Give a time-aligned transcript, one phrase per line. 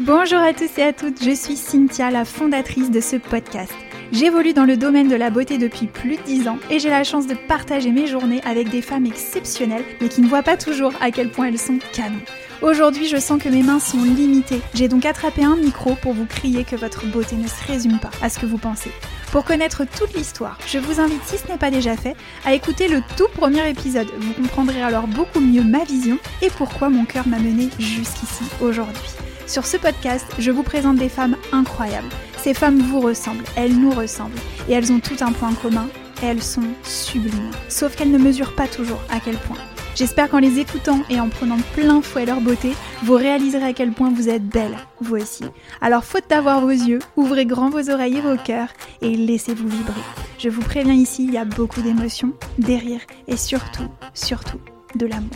[0.00, 3.72] Bonjour à tous et à toutes, je suis Cynthia, la fondatrice de ce podcast.
[4.12, 7.04] J'évolue dans le domaine de la beauté depuis plus de 10 ans et j'ai la
[7.04, 10.92] chance de partager mes journées avec des femmes exceptionnelles mais qui ne voient pas toujours
[11.00, 12.20] à quel point elles sont canons.
[12.60, 14.60] Aujourd'hui, je sens que mes mains sont limitées.
[14.74, 18.10] J'ai donc attrapé un micro pour vous crier que votre beauté ne se résume pas
[18.20, 18.90] à ce que vous pensez.
[19.34, 22.14] Pour connaître toute l'histoire, je vous invite, si ce n'est pas déjà fait,
[22.44, 24.06] à écouter le tout premier épisode.
[24.16, 29.10] Vous comprendrez alors beaucoup mieux ma vision et pourquoi mon cœur m'a mené jusqu'ici aujourd'hui.
[29.48, 32.10] Sur ce podcast, je vous présente des femmes incroyables.
[32.36, 35.88] Ces femmes vous ressemblent, elles nous ressemblent, et elles ont tout un point commun,
[36.22, 37.50] elles sont sublimes.
[37.68, 39.58] Sauf qu'elles ne mesurent pas toujours à quel point.
[39.94, 42.72] J'espère qu'en les écoutant et en prenant plein fouet leur beauté,
[43.04, 45.44] vous réaliserez à quel point vous êtes belle, vous aussi.
[45.80, 48.70] Alors faute d'avoir vos yeux, ouvrez grand vos oreilles et vos cœurs
[49.02, 50.00] et laissez-vous vibrer.
[50.38, 54.58] Je vous préviens ici, il y a beaucoup d'émotions, des rires et surtout, surtout,
[54.96, 55.30] de l'amour.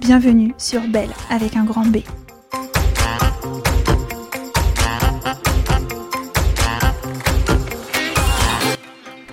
[0.00, 1.98] Bienvenue sur Belle avec un grand B.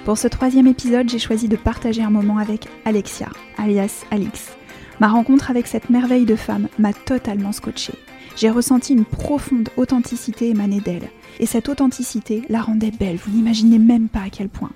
[0.06, 4.52] Pour ce troisième épisode, j'ai choisi de partager un moment avec Alexia, alias Alix.
[5.00, 7.94] Ma rencontre avec cette merveille de femme m'a totalement scotché.
[8.36, 11.10] J'ai ressenti une profonde authenticité émaner d'elle,
[11.40, 14.72] et cette authenticité la rendait belle, vous n'imaginez même pas à quel point.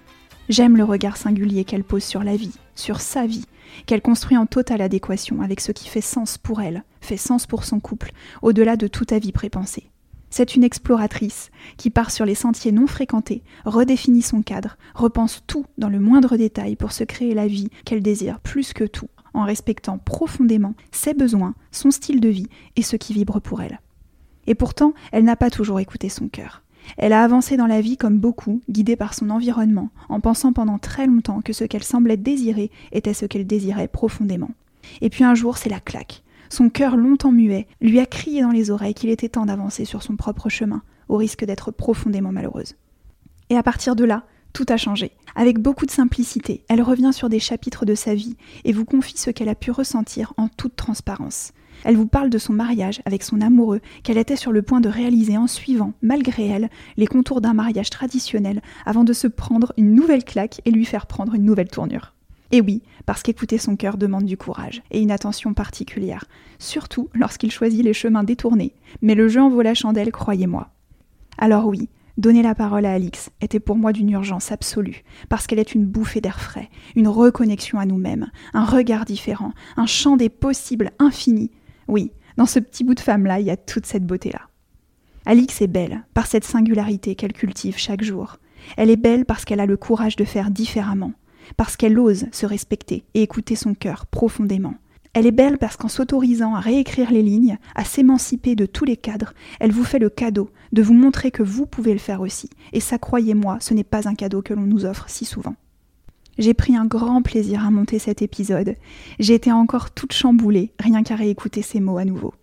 [0.48, 3.46] J'aime le regard singulier qu'elle pose sur la vie, sur sa vie,
[3.86, 7.66] qu'elle construit en totale adéquation avec ce qui fait sens pour elle, fait sens pour
[7.66, 8.12] son couple,
[8.42, 9.90] au-delà de toute avis prépensé.
[10.30, 15.66] C'est une exploratrice qui part sur les sentiers non fréquentés, redéfinit son cadre, repense tout
[15.78, 19.46] dans le moindre détail pour se créer la vie qu'elle désire plus que tout, en
[19.46, 23.80] respectant profondément ses besoins, son style de vie et ce qui vibre pour elle.
[24.48, 26.64] Et pourtant, elle n'a pas toujours écouté son cœur.
[26.98, 30.78] Elle a avancé dans la vie comme beaucoup, guidée par son environnement, en pensant pendant
[30.78, 34.52] très longtemps que ce qu'elle semblait désirer était ce qu'elle désirait profondément.
[35.02, 36.24] Et puis un jour, c'est la claque.
[36.50, 40.04] Son cœur longtemps muet lui a crié dans les oreilles qu'il était temps d'avancer sur
[40.04, 42.76] son propre chemin, au risque d'être profondément malheureuse.
[43.50, 44.24] Et à partir de là,
[44.54, 45.12] tout a changé.
[45.36, 49.18] Avec beaucoup de simplicité, elle revient sur des chapitres de sa vie et vous confie
[49.18, 51.52] ce qu'elle a pu ressentir en toute transparence.
[51.84, 54.90] Elle vous parle de son mariage avec son amoureux qu'elle était sur le point de
[54.90, 59.94] réaliser en suivant, malgré elle, les contours d'un mariage traditionnel avant de se prendre une
[59.94, 62.14] nouvelle claque et lui faire prendre une nouvelle tournure.
[62.52, 66.26] Et oui, parce qu'écouter son cœur demande du courage et une attention particulière,
[66.60, 68.74] surtout lorsqu'il choisit les chemins détournés.
[69.02, 70.70] Mais le jeu en vaut la chandelle, croyez-moi.
[71.38, 75.60] Alors oui, donner la parole à Alix était pour moi d'une urgence absolue, parce qu'elle
[75.60, 80.30] est une bouffée d'air frais, une reconnexion à nous-mêmes, un regard différent, un champ des
[80.30, 81.52] possibles infini.
[81.88, 84.42] Oui, dans ce petit bout de femme-là, il y a toute cette beauté-là.
[85.26, 88.38] Alix est belle, par cette singularité qu'elle cultive chaque jour.
[88.78, 91.12] Elle est belle parce qu'elle a le courage de faire différemment,
[91.56, 94.76] parce qu'elle ose se respecter et écouter son cœur profondément.
[95.14, 98.98] Elle est belle parce qu'en s'autorisant à réécrire les lignes, à s'émanciper de tous les
[98.98, 102.50] cadres, elle vous fait le cadeau de vous montrer que vous pouvez le faire aussi.
[102.74, 105.56] Et ça, croyez-moi, ce n'est pas un cadeau que l'on nous offre si souvent.
[106.38, 108.76] J'ai pris un grand plaisir à monter cet épisode.
[109.18, 112.36] J'ai été encore toute chamboulée, rien qu'à réécouter ces mots à nouveau.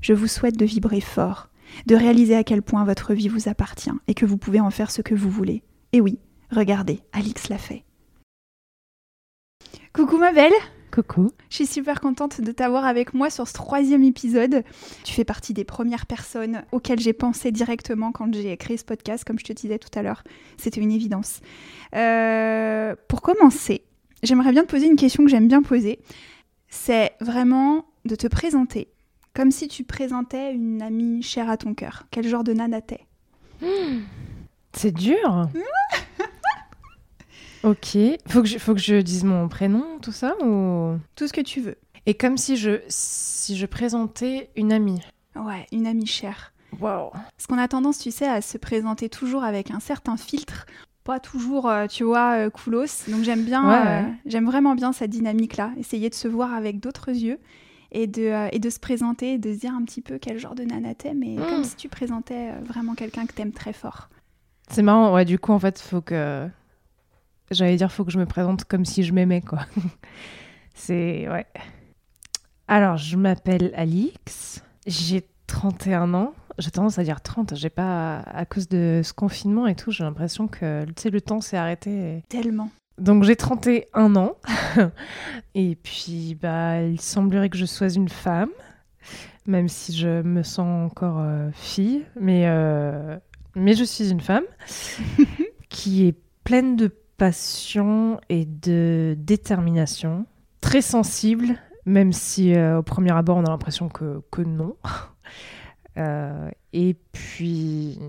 [0.00, 1.48] Je vous souhaite de vibrer fort,
[1.86, 4.90] de réaliser à quel point votre vie vous appartient et que vous pouvez en faire
[4.90, 5.62] ce que vous voulez.
[5.92, 6.18] Et oui,
[6.50, 7.84] regardez, Alix l'a fait.
[9.94, 10.52] Coucou ma belle
[10.90, 11.30] Coucou.
[11.50, 14.64] Je suis super contente de t'avoir avec moi sur ce troisième épisode.
[15.04, 19.22] Tu fais partie des premières personnes auxquelles j'ai pensé directement quand j'ai créé ce podcast,
[19.22, 20.24] comme je te disais tout à l'heure.
[20.56, 21.42] C'était une évidence.
[21.94, 23.84] Euh, pour commencer,
[24.24, 26.00] j'aimerais bien te poser une question que j'aime bien poser.
[26.68, 28.88] C'est vraiment de te présenter
[29.32, 32.02] comme si tu présentais une amie chère à ton cœur.
[32.10, 33.06] Quel genre de nana t'es?
[34.72, 35.48] C'est dur.
[37.64, 37.98] Ok.
[38.28, 40.96] Faut que, je, faut que je dise mon prénom, tout ça ou?
[41.16, 41.76] Tout ce que tu veux.
[42.06, 45.00] Et comme si je, si je présentais une amie.
[45.36, 46.52] Ouais, une amie chère.
[46.80, 47.10] Waouh.
[47.10, 50.66] Parce qu'on a tendance, tu sais, à se présenter toujours avec un certain filtre.
[51.04, 53.08] Pas toujours, euh, tu vois, euh, coolos.
[53.08, 55.70] Donc j'aime bien, Ouais, euh, j'aime vraiment bien cette dynamique-là.
[55.78, 57.38] Essayer de se voir avec d'autres yeux
[57.92, 60.38] et de, euh, et de se présenter et de se dire un petit peu quel
[60.38, 61.46] genre de nana mais Mm.
[61.48, 64.08] comme si tu présentais vraiment quelqu'un que t'aimes très fort.
[64.70, 66.48] C'est marrant, ouais, du coup, en fait, faut que.
[67.50, 69.60] J'allais dire, faut que je me présente comme si je m'aimais, quoi.
[70.74, 71.28] C'est.
[71.28, 71.46] Ouais.
[72.68, 74.62] Alors, je m'appelle Alix.
[74.86, 76.34] J'ai 31 ans.
[76.58, 77.54] J'ai tendance à dire 30.
[77.54, 78.18] J'ai pas.
[78.20, 81.56] À cause de ce confinement et tout, j'ai l'impression que, tu sais, le temps s'est
[81.56, 81.90] arrêté.
[81.90, 82.70] et- Tellement.
[82.98, 84.36] Donc, j'ai 31 ans.
[85.54, 88.50] et puis, bah, il semblerait que je sois une femme.
[89.46, 92.04] Même si je me sens encore euh, fille.
[92.18, 92.44] Mais.
[92.46, 93.16] euh,
[93.54, 94.44] Mais je suis une femme
[95.68, 100.26] qui est pleine de passion et de détermination,
[100.60, 104.76] très sensible, même si euh, au premier abord on a l'impression que, que non.
[105.96, 108.00] Euh, et puis,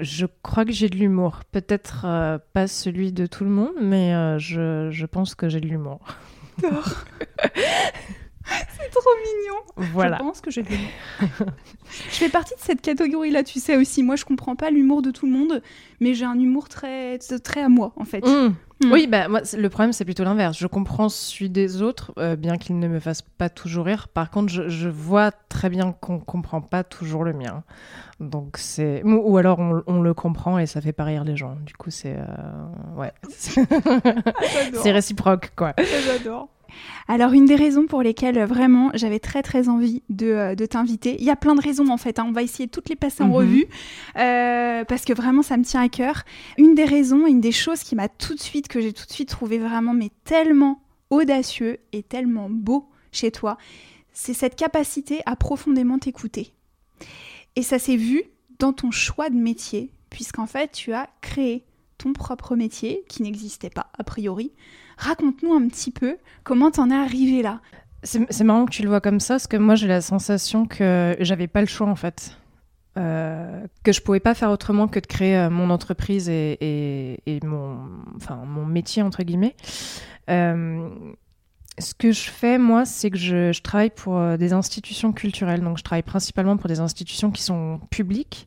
[0.00, 1.42] je crois que j'ai de l'humour.
[1.52, 4.10] Peut-être euh, pas celui de tout le monde, mais
[4.40, 6.00] je, je, pense que j'ai de l'humour.
[8.78, 9.90] C'est trop mignon.
[9.92, 10.16] Voilà.
[10.18, 10.88] Je pense que j'ai de l'humour.
[12.10, 14.02] je fais partie de cette catégorie-là, tu sais aussi.
[14.02, 15.62] Moi, je comprends pas l'humour de tout le monde,
[16.00, 18.26] mais j'ai un humour très, très à moi, en fait.
[18.26, 18.54] Mmh.
[18.84, 18.92] Mm.
[18.92, 20.58] Oui, bah, moi, le problème, c'est plutôt l'inverse.
[20.58, 24.08] Je comprends celui des autres, euh, bien qu'il ne me fasse pas toujours rire.
[24.08, 27.62] Par contre, je, vois très bien qu'on comprend pas toujours le mien.
[28.20, 29.02] Donc, c'est.
[29.04, 31.56] Ou, alors, on, le comprend et ça fait pas rire les gens.
[31.64, 32.16] Du coup, c'est.
[32.16, 33.12] Euh, ouais.
[33.28, 35.74] c'est réciproque, quoi.
[36.06, 36.48] J'adore.
[37.08, 41.16] Alors, une des raisons pour lesquelles euh, vraiment j'avais très très envie de, euh, t'inviter,
[41.18, 42.26] il y a plein de raisons en fait, hein.
[42.28, 43.34] on va essayer de toutes les passer en mhm.
[43.34, 43.66] revue,
[44.16, 46.22] euh, parce que vraiment ça me tient à cœur.
[46.58, 49.12] Une des raisons, une des choses qui m'a tout de suite, que j'ai tout de
[49.12, 50.80] suite trouvé vraiment, mais tellement
[51.10, 53.58] audacieux et tellement beau chez toi,
[54.12, 56.54] c'est cette capacité à profondément t'écouter.
[57.56, 58.22] Et ça s'est vu
[58.58, 61.64] dans ton choix de métier, puisqu'en fait tu as créé
[61.98, 64.52] ton propre métier qui n'existait pas a priori
[65.02, 67.60] Raconte-nous un petit peu comment t'en es arrivé là.
[68.04, 71.16] C'est marrant que tu le vois comme ça, parce que moi j'ai la sensation que
[71.20, 72.36] j'avais pas le choix en fait.
[72.98, 77.78] Euh, que je pouvais pas faire autrement que de créer euh, mon entreprise et, mon,
[78.16, 79.56] enfin, mon métier entre guillemets.
[80.30, 80.88] Euh,
[81.78, 85.62] ce que je fais, moi, c'est que je, travaille pour des institutions culturelles.
[85.62, 88.46] Donc, je travaille principalement pour des institutions qui sont publiques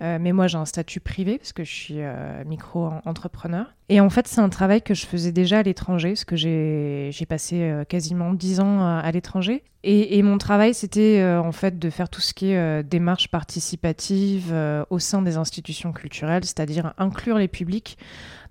[0.00, 3.66] euh, mais moi, j'ai un statut privé parce que je suis euh, micro-entrepreneur.
[3.88, 7.26] Et en fait, c'est un travail que je faisais déjà à l'étranger, parce que j'ai
[7.28, 9.64] passé euh, quasiment 10 ans à, l'étranger.
[9.82, 14.54] Et, et, mon travail, c'était en fait de faire tout ce qui est démarche participative
[14.90, 17.96] au sein des institutions culturelles, c'est-à-dire inclure les publics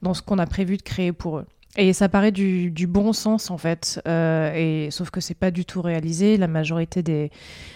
[0.02, 1.46] dans ce qu'on a prévu de créer pour eux.
[1.80, 5.64] Et ça paraît du, bon sens en fait, euh, et, sauf que c'est pas du
[5.64, 6.36] tout réalisé.
[6.38, 7.32] La majorité des,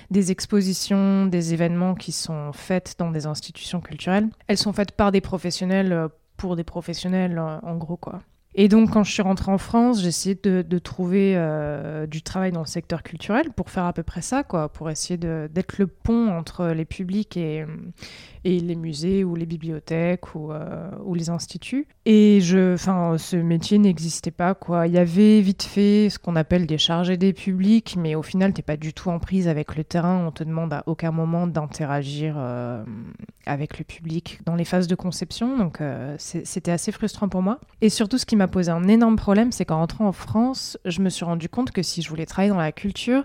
[0.09, 5.11] des, expositions, des événements qui sont faites dans des institutions culturelles, elles sont faites par
[5.11, 8.21] des professionnels euh, pour des professionnels en gros quoi.
[8.53, 12.51] Et donc, quand je suis rentrée en France, j'ai essayé de, trouver euh, du travail
[12.51, 15.87] dans le secteur culturel pour faire à peu près ça, quoi, pour essayer d'être le
[15.87, 17.65] pont entre les publics et,
[18.43, 21.87] les musées ou les bibliothèques ou, euh, les instituts.
[22.05, 24.87] Et je, ce métier n'existait pas, quoi.
[24.87, 28.51] Il y avait vite fait ce qu'on appelle des chargés des publics, mais au final,
[28.51, 30.25] t'es pas du tout en prise avec le terrain.
[30.25, 32.83] On te demande à aucun moment d'interagir euh,
[33.45, 35.79] avec le public dans les phases de conception, donc
[36.17, 37.59] c'était assez frustrant pour moi.
[37.81, 41.01] Et surtout, ce qui m'a posé un énorme problème, c'est qu'en rentrant en France, je
[41.01, 43.23] me suis rendu compte que si je voulais travailler dans la culture,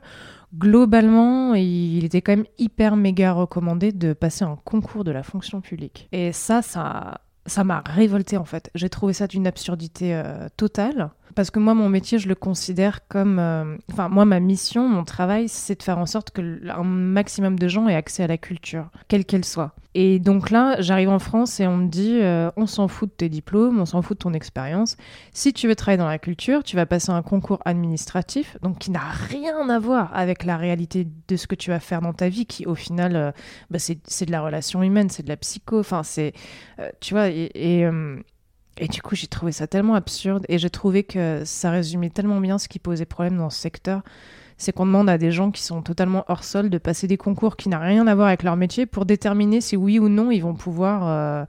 [0.54, 5.60] globalement, il était quand même hyper méga recommandé de passer un concours de la fonction
[5.60, 6.08] publique.
[6.12, 8.70] Et ça, ça, ça m'a révolté en fait.
[8.74, 11.10] J'ai trouvé ça d'une absurdité euh, totale.
[11.36, 13.38] Parce que moi, mon métier, je le considère comme.
[13.38, 17.58] Euh, enfin, moi, ma mission, mon travail, c'est de faire en sorte que un maximum
[17.58, 19.74] de gens aient accès à la culture, quelle qu'elle soit.
[19.92, 23.14] Et donc là, j'arrive en France et on me dit euh, on s'en fout de
[23.14, 24.96] tes diplômes, on s'en fout de ton expérience.
[25.34, 28.90] Si tu veux travailler dans la culture, tu vas passer un concours administratif, donc qui
[28.90, 32.30] n'a rien à voir avec la réalité de ce que tu vas faire dans ta
[32.30, 33.30] vie, qui au final, euh,
[33.70, 35.80] bah, c'est de la relation humaine, c'est de la psycho.
[35.80, 36.32] Enfin, c'est.
[37.00, 37.86] Tu vois, et
[38.78, 42.40] et du coup, j'ai trouvé ça tellement absurde et j'ai trouvé que ça résumait tellement
[42.40, 44.02] bien ce qui posait problème dans ce secteur
[44.58, 47.56] c'est qu'on demande à des gens qui sont totalement hors sol de passer des concours
[47.56, 50.40] qui n'ont rien à voir avec leur métier pour déterminer si oui ou non ils
[50.40, 51.44] vont pouvoir euh,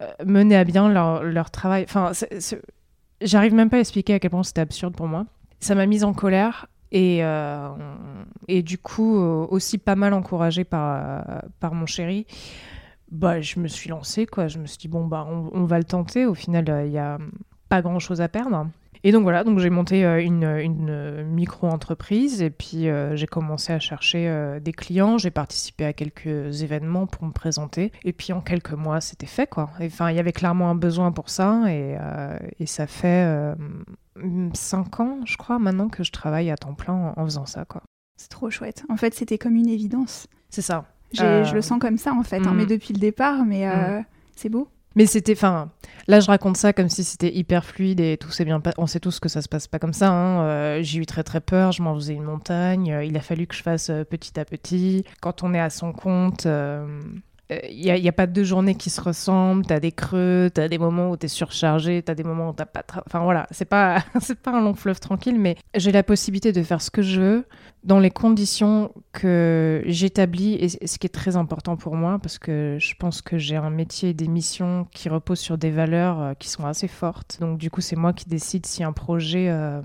[0.00, 1.84] euh, mener à bien leur, travail.
[1.84, 2.12] Enfin,
[3.20, 5.26] j'arrive même pas à expliquer à quel point c'était absurde pour moi.
[5.60, 7.68] Ça m'a mise en colère et, euh,
[8.48, 11.24] et du coup aussi pas mal encouragée par,
[11.60, 12.26] par mon chéri.
[13.10, 14.48] Bah, je me suis lancée, quoi.
[14.48, 16.26] Je me suis dit, bon, bah, on, on va le tenter.
[16.26, 17.18] Au final, il n'y a
[17.68, 18.66] pas grand chose à perdre.
[19.02, 23.72] Et donc voilà, donc j'ai monté euh, une, une micro-entreprise et puis euh, j'ai commencé
[23.72, 25.16] à chercher euh, des clients.
[25.16, 27.92] J'ai participé à quelques événements pour me présenter.
[28.04, 29.70] Et puis en quelques mois, c'était fait quoi.
[29.80, 31.96] Enfin, il y avait clairement un besoin pour ça et,
[32.58, 33.54] et ça fait
[34.52, 37.82] cinq ans, je crois, maintenant que je travaille à temps plein en, faisant ça quoi.
[38.16, 38.84] C'est trop chouette.
[38.90, 40.26] En fait, c'était comme une évidence.
[40.50, 40.84] C'est ça.
[41.12, 42.68] Je le sens comme ça en fait, hein, mais mm.
[42.68, 44.04] depuis le départ, mais mm.
[44.36, 44.68] c'est beau.
[44.96, 45.70] Mais c'était, enfin,
[46.08, 48.98] là je raconte ça comme si c'était hyper fluide et tout s'est bien On sait
[48.98, 50.10] tous que ça se passe pas comme ça.
[50.10, 50.42] Hein.
[50.42, 52.92] Euh, j'ai eu très très peur, je m'en faisais une montagne.
[52.92, 55.04] Euh, il a fallu que je fasse euh, petit à petit.
[55.20, 58.90] Quand on est à son compte, il n'y a, y a, pas deux journées qui
[58.90, 59.64] se ressemblent.
[59.64, 62.24] Tu as des creux, tu as des moments où tu es surchargé, tu as des
[62.24, 62.82] moments où tu pas.
[63.06, 66.62] Enfin voilà, c'est pas, c'est pas un long fleuve tranquille, mais j'ai la possibilité de
[66.64, 67.44] faire ce que je veux
[67.82, 72.76] dans les conditions que j'établis et ce qui est très important pour moi parce que
[72.78, 76.34] je pense que j'ai un métier et des missions qui reposent sur des valeurs euh,
[76.34, 77.38] qui sont assez fortes.
[77.40, 79.80] Donc du coup, c'est moi qui décide si un projet, euh,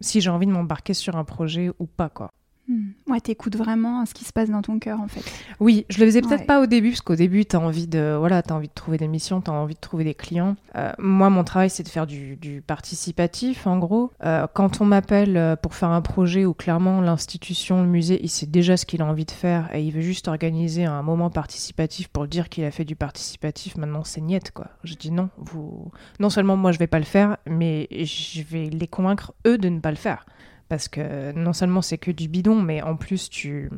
[0.00, 2.30] si j'ai envie de m'embarquer sur un projet ou pas quoi.
[2.68, 2.90] Hmm.
[3.06, 5.24] Ouais, t'écoutes vraiment ce qui se passe dans ton cœur en fait.
[5.58, 8.42] Oui, je le faisais peut-être pas au début parce qu'au début t'as envie de voilà,
[8.46, 10.54] as envie de trouver des missions, t'as envie de trouver des clients.
[10.76, 14.12] Euh, moi, mon travail c'est de faire du, participatif en gros.
[14.22, 18.28] Euh, quand on m'appelle euh, pour faire un projet où clairement l'institution, le musée, il
[18.28, 21.30] sait déjà ce qu'il a envie de faire et il veut juste organiser un moment
[21.30, 24.66] participatif pour dire qu'il a fait du participatif, maintenant c'est niette quoi.
[24.84, 28.68] Je dis non, vous non seulement moi je vais pas le faire, mais je vais
[28.68, 30.26] les convaincre eux de ne pas le faire
[30.68, 33.70] parce que non seulement c'est que du bidon, mais en plus tu,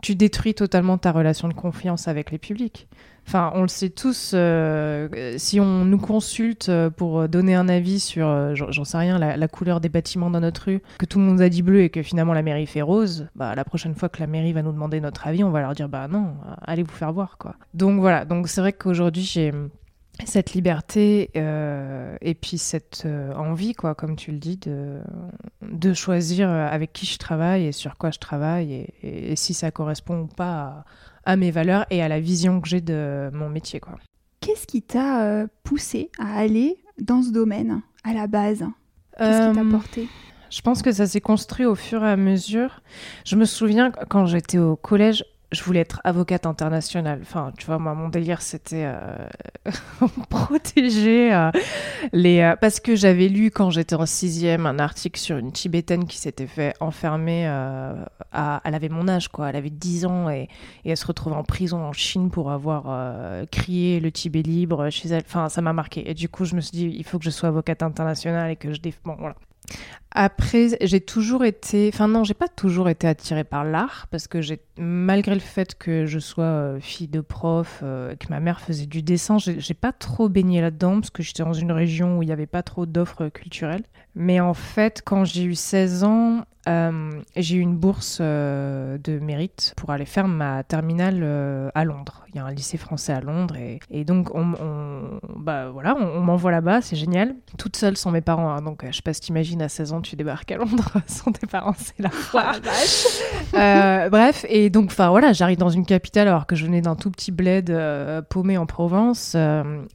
[0.00, 2.88] tu détruis totalement ta relation de confiance avec les publics.
[3.28, 8.26] Enfin, on le sait tous, euh, si on nous consulte pour donner un avis sur,
[8.26, 11.40] euh, j'en sais rien, la, couleur des bâtiments dans notre rue, que tout le monde
[11.40, 14.18] a dit bleu et que finalement la mairie fait rose, bah la prochaine fois que
[14.18, 16.92] la mairie va nous demander notre avis, on va leur dire bah non, allez vous
[16.92, 17.54] faire voir quoi.
[17.74, 19.52] Donc voilà, donc c'est vrai qu'aujourd'hui j'ai
[20.24, 25.00] cette liberté euh, et puis cette euh, envie, quoi, comme tu le dis, de,
[25.62, 30.20] de choisir avec qui je travaille et sur quoi je travaille et, si ça correspond
[30.20, 30.84] ou pas
[31.24, 33.80] à, mes valeurs et à la vision que j'ai de mon métier.
[33.80, 33.98] Quoi.
[34.40, 38.64] Qu'est-ce qui t'a euh, poussé à aller dans ce domaine à la base?
[39.18, 40.08] Qu'est-ce qui t'a porté?
[40.52, 42.82] je pense que ça s'est construit au fur et à mesure.
[43.24, 47.20] Je me souviens quand j'étais au collège, je voulais être avocate internationale.
[47.22, 49.70] Enfin, tu vois, moi, mon délire, c'était euh,
[50.30, 51.50] protéger euh,
[52.12, 52.40] les.
[52.40, 56.18] Euh, parce que j'avais lu quand j'étais en sixième un article sur une tibétaine qui
[56.18, 57.42] s'était fait enfermer.
[58.32, 59.50] Elle avait mon âge, quoi.
[59.50, 60.48] Elle avait 10 ans et...
[60.84, 62.84] et elle se retrouvait en prison en Chine pour avoir
[63.50, 65.22] crié le Tibet libre chez elle.
[65.26, 66.08] Enfin, ça m'a marqué.
[66.10, 68.56] Et du coup, je me suis dit, il faut que je sois avocate internationale et
[68.56, 69.00] que je défends.
[69.04, 69.34] Bon, voilà.
[70.14, 74.42] Après, j'ai toujours été, enfin non, j'ai pas toujours été attirée par l'art parce que
[74.42, 78.60] j'ai, malgré le fait que je sois euh, fille de prof, euh, que ma mère
[78.60, 82.22] faisait du dessin, j'ai pas trop baigné là-dedans parce que j'étais dans une région où
[82.22, 83.84] il n'y avait pas trop d'offres culturelles.
[84.14, 89.18] Mais en fait, quand j'ai eu 16 ans, euh, j'ai eu une bourse euh, de
[89.18, 92.24] mérite pour aller faire ma terminale euh, à Londres.
[92.28, 93.56] Il y a un lycée français à Londres
[93.90, 94.54] et, donc on,
[95.36, 97.34] bah voilà, on, m'envoie là-bas, c'est génial.
[97.58, 98.62] Toute seule sans mes parents, hein.
[98.62, 101.46] donc je sais pas si t'imagines à 16 ans tu débarques à Londres sans tes
[101.46, 102.56] parents, c'est la foire.
[104.10, 107.10] bref, et donc enfin voilà, j'arrive dans une capitale alors que je venais d'un tout
[107.10, 107.76] petit bled
[108.30, 109.36] paumé en Provence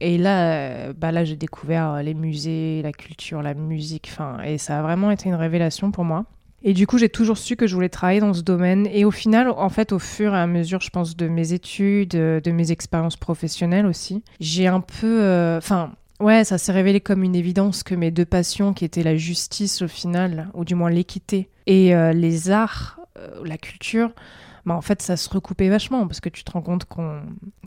[0.00, 4.78] et là, bah là j'ai découvert les musées, la culture, la musique, enfin et ça
[4.78, 6.24] a vraiment été une révélation pour moi.
[6.62, 8.88] Et du coup, j'ai toujours su que je voulais travailler dans ce domaine.
[8.92, 12.10] Et au final, en fait, au fur et à mesure, je pense, de mes études,
[12.10, 15.22] de mes expériences professionnelles aussi, j'ai un peu...
[15.22, 19.04] Euh, enfin, ouais, ça s'est révélé comme une évidence que mes deux passions, qui étaient
[19.04, 24.10] la justice au final, ou du moins l'équité, et euh, les arts, euh, la culture,
[24.66, 27.22] bah, en fait, ça se recoupait vachement parce que tu te rends compte qu'on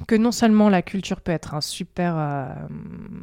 [0.07, 2.57] que non seulement la culture peut être un super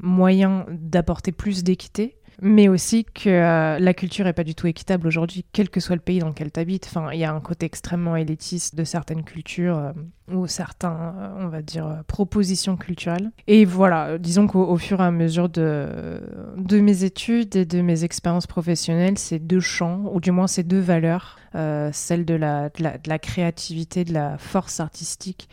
[0.02, 5.06] moyen d'apporter plus d'équité, mais aussi que euh, la culture est pas du tout équitable
[5.06, 6.86] aujourd'hui, quel que soit le pays dans lequel tu habites.
[6.86, 9.92] Enfin, il y a un côté extrêmement élitiste de certaines cultures euh,
[10.32, 13.30] ou certains, euh, on va dire, propositions culturelles.
[13.46, 16.20] Et voilà, disons qu'au fur et à mesure de,
[16.56, 20.62] de mes études et de mes expériences professionnelles, ces deux champs, ou du moins ces
[20.62, 21.38] deux valeurs,
[21.92, 25.48] celle de la, de la, de la créativité, de la force artistique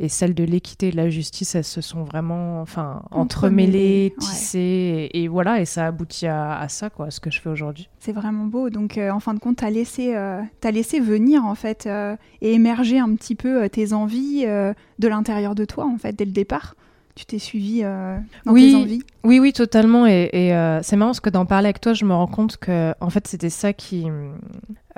[0.00, 5.10] et celle de l'équité et de la justice, elles se sont vraiment enfin, entremêlées, tissées,
[5.12, 7.86] et, voilà, et ça aboutit à, à, ça, quoi, ce que je fais aujourd'hui.
[7.98, 8.70] C'est vraiment beau.
[8.70, 11.84] Donc, euh, en fin de compte, tu as, laissé, euh, as laissé venir, en fait,
[11.86, 16.24] euh, et émerger un petit peu tes envies de l'intérieur de toi, en fait, dès
[16.24, 16.74] le départ.
[17.16, 20.06] Tu t'es suivi dans oui, tes envies Oui, oui, totalement.
[20.06, 22.94] Et, et c'est marrant parce que d'en parler avec toi, je me rends compte que
[23.00, 24.06] en fait, c'était ça qui,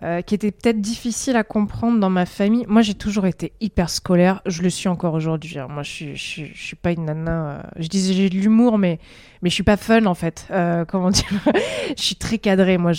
[0.04, 2.64] euh, qui était peut-être difficile à comprendre dans ma famille.
[2.66, 4.42] Moi, j'ai toujours été hyper scolaire.
[4.46, 5.60] Je le suis encore aujourd'hui.
[5.60, 5.68] Hein.
[5.70, 7.30] Moi, je suis, suis pas une nana.
[7.30, 8.98] Euh, je disais j'ai de l'humour, mais
[9.42, 10.48] mais je suis pas fun en fait.
[10.50, 11.24] Euh, comment dire?
[11.96, 12.78] Je suis très cadrée.
[12.78, 12.92] Moi,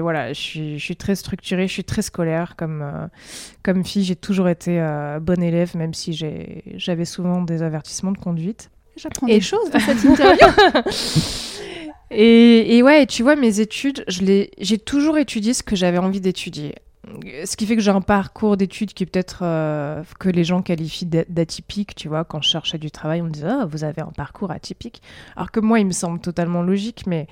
[0.00, 1.68] voilà, je suis, très structurée.
[1.68, 3.10] Je suis très scolaire comme
[3.62, 4.04] comme fille.
[4.04, 4.80] J'ai toujours été
[5.20, 8.70] bonne élève, même si j'avais souvent des avertissements de conduite.
[8.98, 10.46] J'apprends des choses dans cette interview.
[12.10, 16.74] Et, ouais, tu vois, mes études, j'ai toujours étudié ce que j'avais envie d'étudier.
[17.44, 20.62] Ce qui fait que j'ai un parcours d'études qui est peut-être euh, que les gens
[20.62, 22.24] qualifient d'atypique, tu vois.
[22.24, 25.02] Quand je cherchais du travail, on me disait ah, vous avez un parcours atypique,
[25.36, 27.04] alors que moi, il me semble totalement logique.
[27.06, 27.26] Mais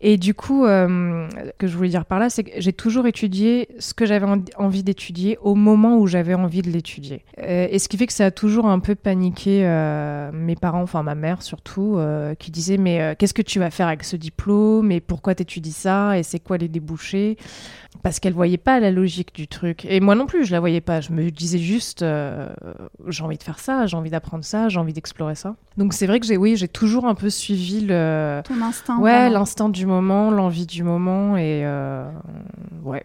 [0.00, 3.68] et du coup, euh, que je voulais dire par là, c'est que j'ai toujours étudié
[3.78, 7.24] ce que j'avais envie d'étudier au moment où j'avais envie de l'étudier.
[7.38, 9.48] Euh, et ce qui fait que ça a toujours un peu paniqué
[10.32, 11.98] mes parents, enfin ma mère surtout,
[12.38, 16.18] qui disait mais qu'est-ce que tu vas faire avec ce diplôme et pourquoi t'étudies ça
[16.18, 17.36] et c'est quoi les débouchés?
[18.02, 19.84] Parce qu'elle voyait pas la logique du truc.
[19.88, 21.00] Et moi non plus, je la voyais pas.
[21.00, 22.48] Je me disais juste, euh,
[23.08, 25.56] j'ai envie de faire ça, j'ai envie d'apprendre ça, j'ai envie d'explorer ça.
[25.76, 28.40] Donc c'est vrai que j'ai, oui, j'ai toujours un peu suivi le.
[28.44, 28.98] Ton instinct.
[28.98, 32.08] Ouais, l'instinct du moment, l'envie du moment, et euh,
[32.84, 33.04] ouais.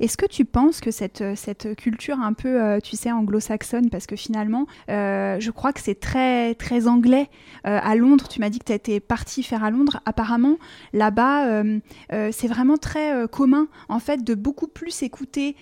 [0.00, 4.06] Est-ce que tu penses que cette, euh, culture un peu, euh, tu sais, anglo-saxonne, parce
[4.06, 7.28] que finalement, euh, je crois que c'est très, très anglais.
[7.64, 10.00] à Londres, tu m'as dit que tu étais partie faire à Londres.
[10.04, 10.58] Apparemment,
[10.92, 11.62] là-bas,
[12.10, 15.56] c'est vraiment très commun, en fait, de beaucoup plus écouter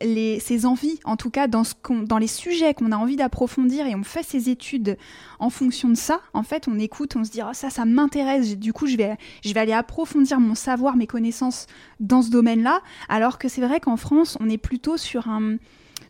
[0.00, 1.74] ses envies, en tout cas dans, ce
[2.04, 4.96] dans les sujets qu'on a envie d'approfondir et on fait ses études
[5.38, 8.58] en fonction de ça, en fait, on écoute, on se dit ah, ça, ça m'intéresse,
[8.58, 11.66] du coup, je vais, je vais aller approfondir mon savoir, mes connaissances
[12.00, 15.56] dans ce domaine-là, alors que c'est vrai qu'en France, on est plutôt sur un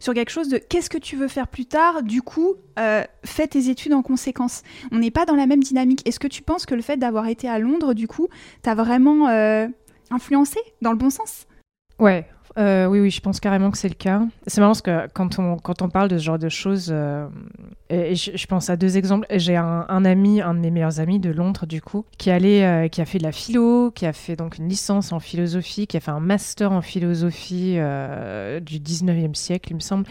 [0.01, 3.47] sur quelque chose de qu'est-ce que tu veux faire plus tard, du coup, euh, fais
[3.47, 4.63] tes études en conséquence.
[4.93, 6.07] On n'est pas dans la même dynamique.
[6.07, 8.29] Est-ce que tu penses que le fait d'avoir été à Londres, du coup,
[8.61, 9.67] t'as vraiment euh,
[10.11, 11.47] influencé dans le bon sens?
[11.99, 14.23] Ouais, euh, oui, oui, je pense carrément que c'est le cas.
[14.47, 17.27] C'est marrant parce que quand on, quand on parle de ce genre de choses, euh,
[17.91, 19.27] je, pense à deux exemples.
[19.31, 22.89] J'ai un, ami, un de mes meilleurs amis de Londres, du coup, qui, allait, euh,
[22.89, 25.97] qui a fait de la philo, qui a fait donc une licence en philosophie, qui
[25.97, 30.05] a fait un master en philosophie du 19e siècle, il me semble.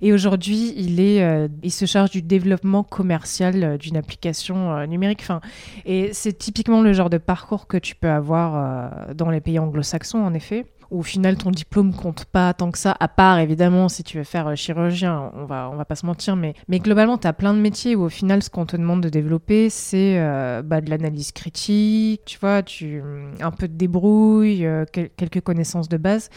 [0.00, 5.20] Et aujourd'hui, il, est, il se charge du développement commercial d'une application numérique.
[5.20, 5.40] Enfin,
[5.84, 10.24] et c'est typiquement le genre de parcours que tu peux avoir dans les pays anglo-saxons,
[10.24, 13.88] en effet où au final ton diplôme compte pas tant que ça, à part évidemment
[13.88, 16.78] si tu veux faire euh, chirurgien, on va, on va pas se mentir, mais, mais
[16.78, 19.70] globalement tu as plein de métiers où au final ce qu'on te demande de développer
[19.70, 24.84] c'est euh, bah, de l'analyse critique, tu vois, tu, mm, un peu de débrouille, euh,
[24.92, 26.30] quelques connaissances de base,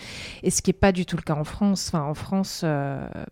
[0.43, 1.89] et ce qui est pas du tout le cas en France.
[1.89, 2.65] Enfin, en France,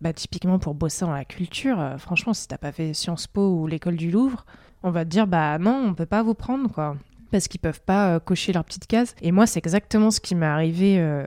[0.01, 3.67] bah, typiquement pour bosser dans la culture, franchement si t'as pas fait Sciences Po ou
[3.67, 4.45] l'école du Louvre,
[4.83, 6.95] on va te dire bah non, on peut pas vous prendre quoi
[7.31, 9.15] parce qu'ils peuvent pas euh, cocher leur petite case.
[9.21, 11.25] Et moi, c'est exactement ce qui m'est arrivé euh,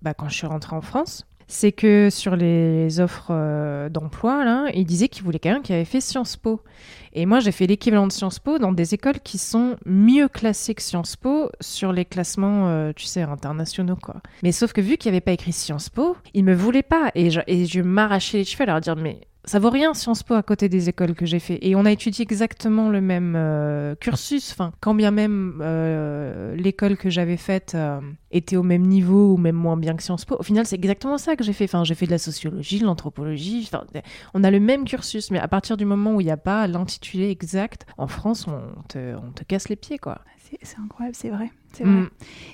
[0.00, 1.26] bah, quand je suis rentrée en France.
[1.48, 5.84] C'est que sur les offres euh, d'emploi, là, ils disaient qu'ils voulaient quelqu'un qui avait
[5.84, 6.62] fait Sciences Po.
[7.12, 10.74] Et moi, j'ai fait l'équivalent de Sciences Po dans des écoles qui sont mieux classées
[10.74, 14.22] que Sciences Po sur les classements, tu sais, internationaux, quoi.
[14.42, 17.10] Mais sauf que vu qu'il n'y avait pas écrit Sciences Po, ils me voulaient pas.
[17.14, 20.22] Et je, et je m'arrachais les cheveux à leur dire, mais ça vaut rien Sciences
[20.22, 21.58] Po à côté des écoles que j'ai fait.
[21.62, 24.56] Et on a étudié exactement le même euh, cursus.
[24.80, 28.00] Quand bien même euh, l'école que j'avais faite euh,
[28.30, 31.18] était au même niveau ou même moins bien que Sciences Po, au final, c'est exactement
[31.18, 31.64] ça que j'ai fait.
[31.64, 33.68] Enfin, j'ai fait de la sociologie, de l'anthropologie.
[34.34, 36.66] On a le même cursus, mais à partir du moment où il n'y a pas
[36.66, 40.20] l'intitulé exact, en France, on te, on te casse les pieds, quoi.
[40.62, 41.50] C'est incroyable, c'est vrai.
[41.80, 41.90] Vrai.
[41.90, 42.08] Mm.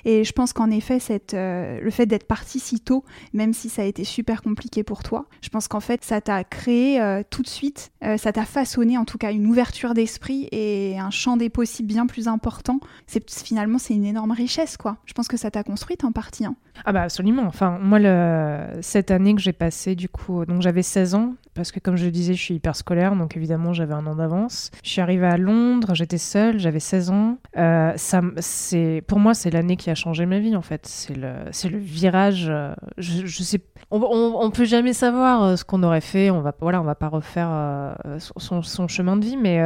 [0.05, 3.03] Et je pense qu'en effet, cette, euh, le fait d'être parti si tôt,
[3.33, 6.43] même si ça a été super compliqué pour toi, je pense qu'en fait, ça t'a
[6.43, 10.47] créé euh, tout de suite, euh, ça t'a façonné en tout cas une ouverture d'esprit
[10.51, 12.79] et un champ des possibles bien plus important.
[13.07, 14.97] C'est finalement, c'est une énorme richesse, quoi.
[15.05, 16.45] Je pense que ça t'a construite en partie.
[16.45, 16.55] Hein.
[16.85, 17.43] Ah bah absolument.
[17.43, 18.79] Enfin, moi, le...
[18.81, 22.05] cette année que j'ai passée, du coup, donc j'avais 16 ans, parce que comme je
[22.05, 24.71] le disais, je suis hyper scolaire, donc évidemment, j'avais un an d'avance.
[24.83, 27.37] Je suis arrivée à Londres, j'étais seule, j'avais 16 ans.
[27.55, 30.85] ça, c'est pour moi, c'est l'année qui a changé ma vie, en fait.
[30.85, 31.33] C'est le,
[31.69, 32.45] le virage.
[32.47, 36.29] Euh, je, sais, on, on, peut jamais savoir euh, ce qu'on aurait fait.
[36.29, 39.59] On va, voilà, on va pas refaire euh, son, chemin de vie, mais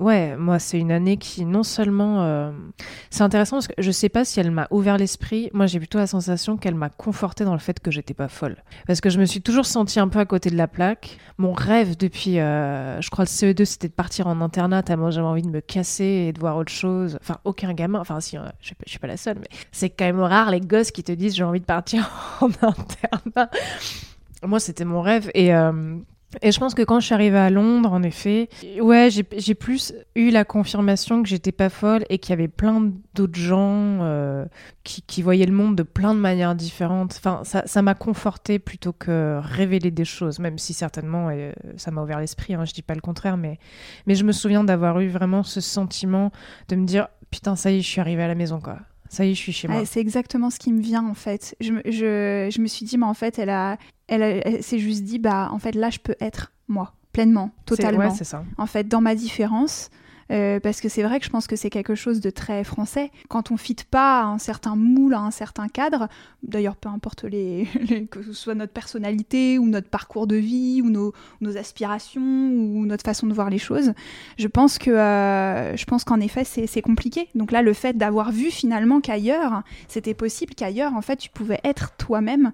[0.00, 2.52] ouais, moi, c'est une année qui, non seulement,
[3.10, 5.50] c'est intéressant parce que je sais pas si elle m'a ouvert l'esprit.
[5.52, 8.56] Moi, j'ai plutôt la sensation qu'elle m'a conforté dans le fait que j'étais pas folle,
[8.86, 11.18] parce que je me suis toujours sentie un peu à côté de la plaque.
[11.36, 14.82] Mon rêve depuis, je crois, le CE2, c'était de partir en internat.
[14.82, 17.18] Tellement j'avais envie de me casser et de voir autre chose.
[17.20, 18.00] Enfin, aucun gamin.
[18.00, 20.90] Enfin, si je, je suis pas la seule, mais c'est quand même rare les gosses
[20.90, 23.50] qui te disent j'ai envie de partir en internat.
[24.44, 25.96] Moi, c'était mon rêve et euh,
[26.40, 28.48] et je pense que quand je suis arrivée à Londres, en effet,
[28.80, 32.90] ouais, j'ai plus eu la confirmation que j'étais pas folle et qu'il y avait plein
[33.14, 34.46] d'autres gens euh,
[34.84, 37.20] qui, voyaient le monde de plein de manières différentes.
[37.22, 42.02] Enfin, ça m'a conforté plutôt que révéler des choses, même si certainement euh, ça m'a
[42.02, 43.58] ouvert l'esprit, hein, je dis pas le contraire, mais,
[44.06, 46.32] mais je me souviens d'avoir eu vraiment ce sentiment
[46.68, 48.78] de me dire putain, ça y est, je suis arrivée à la maison, quoi.
[49.12, 49.84] Ça y est, je suis chez moi.
[49.84, 51.54] c'est exactement ce qui me vient, en fait.
[51.60, 53.76] Je, je, je me suis dit, mais en fait, elle, a,
[54.08, 58.08] elle, elle, s'est juste dit, bah, en fait, là, je peux être moi, pleinement, totalement.
[58.08, 58.42] Ouais, ça.
[58.56, 59.90] En fait, dans ma différence,
[60.32, 63.10] Euh, parce que c'est vrai que je pense que c'est quelque chose de très français.
[63.28, 66.08] Quand on fit pas un certain moule, un certain cadre,
[66.42, 67.68] d'ailleurs peu importe les,
[68.10, 72.86] que ce soit notre personnalité ou notre parcours de vie ou nos, nos aspirations ou
[72.86, 73.92] notre façon de voir les choses,
[74.38, 77.28] je pense que euh, je pense qu'en effet c'est compliqué.
[77.34, 81.60] Donc là le fait d'avoir vu finalement qu'ailleurs c'était possible, qu'ailleurs en fait tu pouvais
[81.64, 82.52] être toi-même,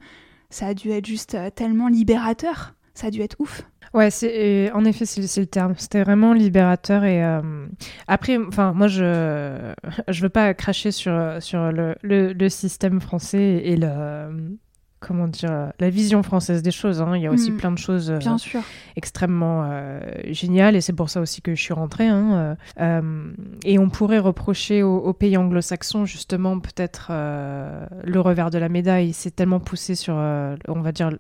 [0.51, 2.75] ça a dû être juste euh, tellement libérateur.
[2.95, 3.63] Ça a dû être ouf.
[3.95, 5.75] Ouais, c'est en effet c'est le terme.
[5.77, 7.67] C'était vraiment libérateur et euh,
[8.07, 9.73] après, enfin moi je
[10.09, 14.59] je veux pas cracher sur sur le, le, système français et le
[15.01, 17.01] comment dire la vision française des choses.
[17.01, 17.17] Hein.
[17.17, 17.57] Il y a aussi mm.
[17.57, 18.61] plein de choses Bien sûr.
[18.97, 22.09] extrêmement euh, géniales et c'est pour ça aussi que je suis rentrée.
[22.09, 22.57] Hein.
[22.81, 23.33] Euh,
[23.65, 29.13] et on pourrait reprocher aux, pays anglo-saxons justement peut-être le revers de la médaille.
[29.13, 31.11] C'est tellement poussé sur on va dire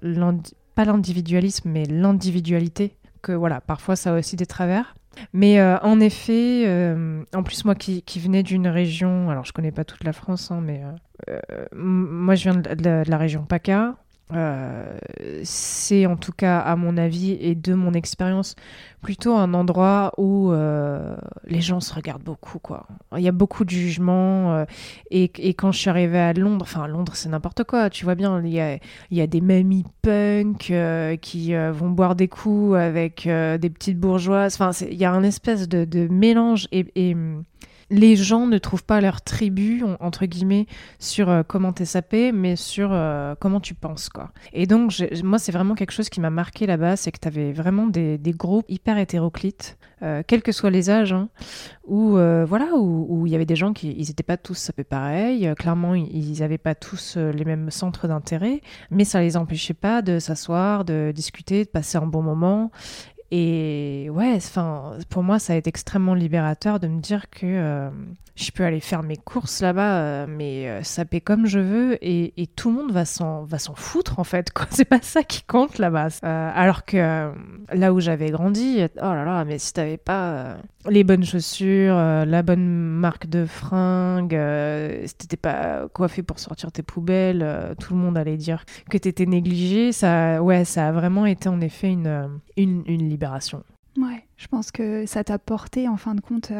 [0.78, 4.94] pas l'individualisme, mais l'individualité, que voilà, parfois ça a aussi des travers.
[5.32, 9.52] Mais euh, en effet, euh, en plus moi qui, qui venais d'une région, alors je
[9.52, 10.84] connais pas toute la France, hein, mais
[11.28, 11.40] euh,
[11.74, 13.96] moi je viens de la région PACA,
[14.34, 14.98] euh,
[15.42, 18.56] c'est en tout cas, à mon avis et de mon expérience,
[19.00, 22.58] plutôt un endroit où euh, les gens se regardent beaucoup.
[22.58, 22.86] Quoi.
[23.16, 24.54] Il y a beaucoup de jugements.
[24.54, 24.64] Euh,
[25.10, 27.90] et, quand je suis arrivée à Londres, enfin, Londres, c'est n'importe quoi.
[27.90, 28.74] Tu vois bien, il y a,
[29.10, 30.72] il y a des mamies punk
[31.22, 34.54] qui vont boire des coups avec des petites bourgeoises.
[34.60, 37.14] Enfin, il y a un espèce de, mélange et
[37.90, 40.66] les gens ne trouvent pas leur tribu, entre guillemets,
[40.98, 44.30] sur euh, comment t'es sapé, mais sur euh, comment tu penses, quoi.
[44.52, 44.92] Et donc,
[45.24, 48.66] moi, c'est vraiment quelque chose qui m'a marqué là-bas, c'est que t'avais vraiment des, groupes
[48.68, 51.28] hyper hétéroclites, euh, quels que soient les âges, hein,
[51.86, 55.50] où, voilà, où il y avait des gens qui, ils étaient pas tous sapés pareil,
[55.58, 60.18] clairement, ils n'avaient pas tous les mêmes centres d'intérêt, mais ça les empêchait pas de
[60.18, 62.70] s'asseoir, de discuter, de passer un bon moment,
[63.30, 64.38] et ouais,
[65.10, 67.90] pour moi, ça a été extrêmement libérateur de me dire que euh,
[68.36, 72.32] je peux aller faire mes courses là-bas, euh, mais euh, saper comme je veux, et,
[72.40, 74.50] et tout le monde va s'en foutre en fait.
[74.70, 76.08] C'est pas ça qui compte là-bas.
[76.22, 77.30] Alors que
[77.74, 80.56] là où j'avais grandi, oh là là, mais si t'avais pas
[80.88, 84.38] les bonnes chaussures, la bonne marque de fringues,
[85.04, 89.26] si t'étais pas coiffé pour sortir tes poubelles, tout le monde allait dire que t'étais
[89.26, 89.92] négligé.
[89.92, 93.08] Ça, ouais, ça a vraiment été en effet une une, une
[93.96, 96.52] Ouais, je pense que ça t'a porté en fin de compte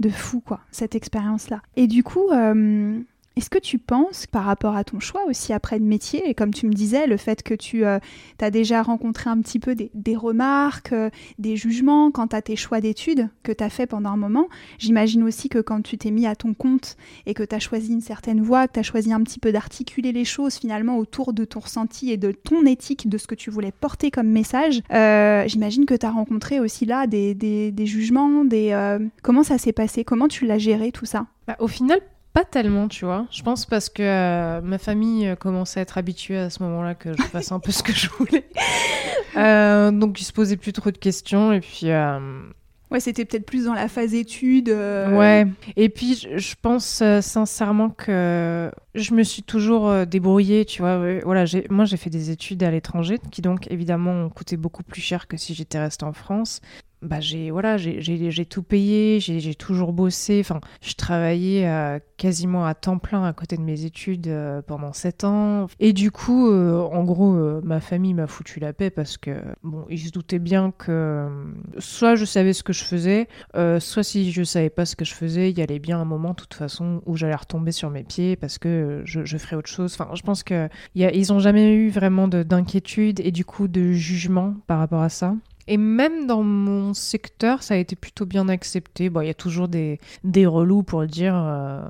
[0.00, 1.62] de fou, quoi, cette expérience-là.
[1.76, 3.00] Et du coup, euh,
[3.36, 6.52] est-ce que tu penses, par rapport à ton choix aussi après de métier, et comme
[6.52, 8.00] tu me disais, le fait que tu euh,
[8.40, 12.80] as déjà rencontré un petit peu des, remarques, euh, des jugements quant à tes choix
[12.80, 16.26] d'études que tu as fait pendant un moment, j'imagine aussi que quand tu t'es mis
[16.26, 19.12] à ton compte et que tu as choisi une certaine voie, que tu as choisi
[19.12, 23.08] un petit peu d'articuler les choses finalement autour de ton ressenti et de ton éthique,
[23.08, 26.84] de ce que tu voulais porter comme message, euh, j'imagine que tu as rencontré aussi
[26.84, 28.98] là des, des jugements, des...
[29.22, 30.04] comment ça s'est passé?
[30.04, 31.26] Comment tu l'as géré tout ça?
[31.46, 32.00] Bah, Au final,
[32.32, 33.26] pas tellement, tu vois.
[33.30, 36.94] Je pense parce que euh, ma famille euh, commençait à être habituée à ce moment-là
[36.94, 38.48] que je fasse un peu ce que je voulais.
[39.36, 41.86] Euh, donc ils se posaient plus trop de questions et puis.
[42.90, 44.70] Ouais, c'était peut-être plus dans la phase études.
[44.70, 45.46] Ouais.
[45.76, 51.20] Et puis je, pense sincèrement que je me suis toujours débrouillée, tu vois.
[51.22, 55.00] Voilà, moi j'ai fait des études à l'étranger qui donc évidemment ont coûté beaucoup plus
[55.00, 56.60] cher que si j'étais restée en France
[57.02, 60.40] bah j'ai voilà j'ai tout payé j'ai toujours bossé.
[60.40, 64.92] Enfin je travaillais euh, quasiment à temps plein à côté de mes études euh, pendant
[64.92, 65.66] sept ans.
[65.78, 67.32] Et du coup euh, en gros
[67.62, 71.26] ma famille m'a foutu la paix parce que bon ils se doutaient bien que
[71.78, 73.28] soit je savais ce que je faisais
[73.78, 76.30] soit si je savais pas ce que je faisais il y allait bien un moment
[76.30, 79.70] de toute façon où j'allais retomber sur mes pieds parce que je, je ferais autre
[79.70, 79.96] chose.
[79.98, 83.68] Enfin je pense que y a, ils ont jamais eu vraiment d'inquiétude et du coup
[83.68, 85.34] de jugement par rapport à ça
[85.70, 89.08] et même dans mon secteur, ça a été plutôt bien accepté.
[89.08, 91.80] Bon, il y a toujours des, des relous pour dire euh,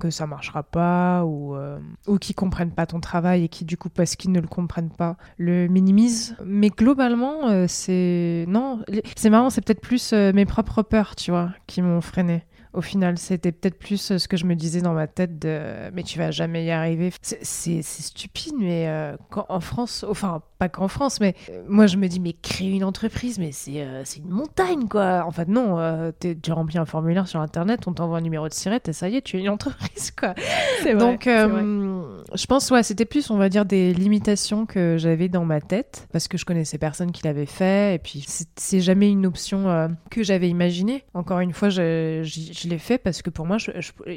[0.00, 3.76] que ça marchera pas ou, euh, ou qui comprennent pas ton travail et qui, du
[3.76, 6.34] coup, parce qu'ils ne le comprennent pas, le minimisent.
[6.44, 8.46] Mais globalement, euh, c'est.
[8.48, 8.82] Non,
[9.14, 13.18] c'est marrant, c'est peut-être plus mes propres peurs, tu vois, qui m'ont freiné au final.
[13.18, 16.18] C'était peut-être plus euh, ce que je me disais dans ma tête de mais tu
[16.18, 17.12] vas jamais y arriver.
[17.22, 19.16] C'est stupide, mais euh,
[19.48, 22.84] en France, enfin, pas qu'en France, mais euh, moi je me dis, mais créer une
[22.84, 25.24] entreprise, mais c'est une montagne quoi.
[25.26, 28.88] En fait, non, tu remplis un formulaire sur internet, on t'envoie un numéro de sirette
[28.88, 30.34] et ça y est, tu es une entreprise quoi.
[30.82, 30.94] Vrai.
[30.94, 35.60] Donc, je pense, ouais, c'était plus, on va dire, des limitations que j'avais dans ma
[35.60, 38.24] tête parce que je connaissais personne qui l'avait fait et puis
[38.56, 41.04] c'est jamais une option que j'avais imaginée.
[41.14, 42.22] Encore une fois, je
[42.68, 43.70] l'ai fait parce que pour moi, je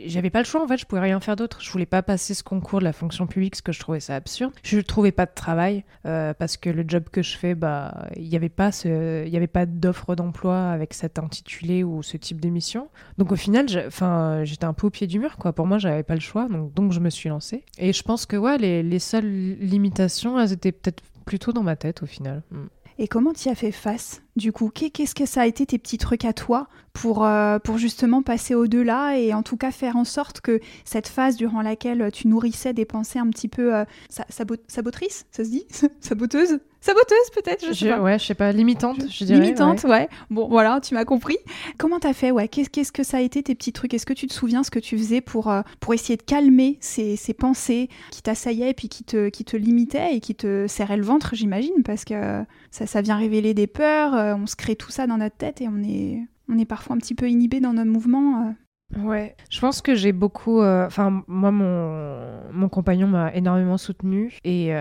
[0.05, 1.61] j'avais pas le choix en fait, je pouvais rien faire d'autre.
[1.61, 4.15] Je voulais pas passer ce concours de la fonction publique parce que je trouvais ça
[4.15, 4.53] absurde.
[4.63, 8.27] Je trouvais pas de travail euh, parce que le job que je fais, bah, il
[8.27, 8.71] n'y avait pas
[9.53, 12.89] pas d'offre d'emploi avec cet intitulé ou ce type d'émission.
[13.17, 15.53] Donc au final, enfin, j'étais un peu au pied du mur quoi.
[15.53, 17.63] Pour moi, j'avais pas le choix, donc donc je me suis lancée.
[17.77, 21.75] Et je pense que ouais, les, les seules limitations, elles étaient peut-être plutôt dans ma
[21.75, 22.43] tête au final.
[22.51, 22.65] Mm.
[22.99, 24.69] Et comment tu as fait face du coup?
[24.69, 28.55] Qu'est-ce que ça a été tes petits trucs à toi pour, euh, pour justement passer
[28.55, 32.73] au-delà et en tout cas faire en sorte que cette phase durant laquelle tu nourrissais
[32.73, 33.85] des pensées un petit peu euh,
[34.67, 35.65] sabotrices, ça se dit?
[36.01, 38.01] Saboteuse Saboteuse peut-être, je sais pas.
[38.01, 39.39] Ouais, je sais pas, limitante, je, dirais.
[39.39, 40.09] Limitante, ouais.
[40.29, 41.37] Bon, voilà, tu m'as compris.
[41.77, 42.49] Comment t'as fait, ouais?
[42.49, 43.93] Qu'est-ce que ça a été tes petits trucs?
[43.93, 46.77] Est-ce que tu te souviens ce que tu faisais pour, euh, pour essayer de calmer
[46.81, 50.67] ces, ces pensées qui t'assaillaient et puis qui te, qui te limitaient et qui te
[50.67, 54.57] serraient le ventre, j'imagine, parce que ça, ça vient révéler des peurs, euh, on se
[54.57, 56.19] crée tout ça dans notre tête et on est,
[56.49, 58.41] on est parfois un petit peu inhibé dans nos mouvements.
[58.41, 58.51] Euh.
[58.99, 60.61] Ouais, je pense que j'ai beaucoup.
[60.61, 64.71] Euh, enfin, moi, mon, mon compagnon m'a énormément soutenu et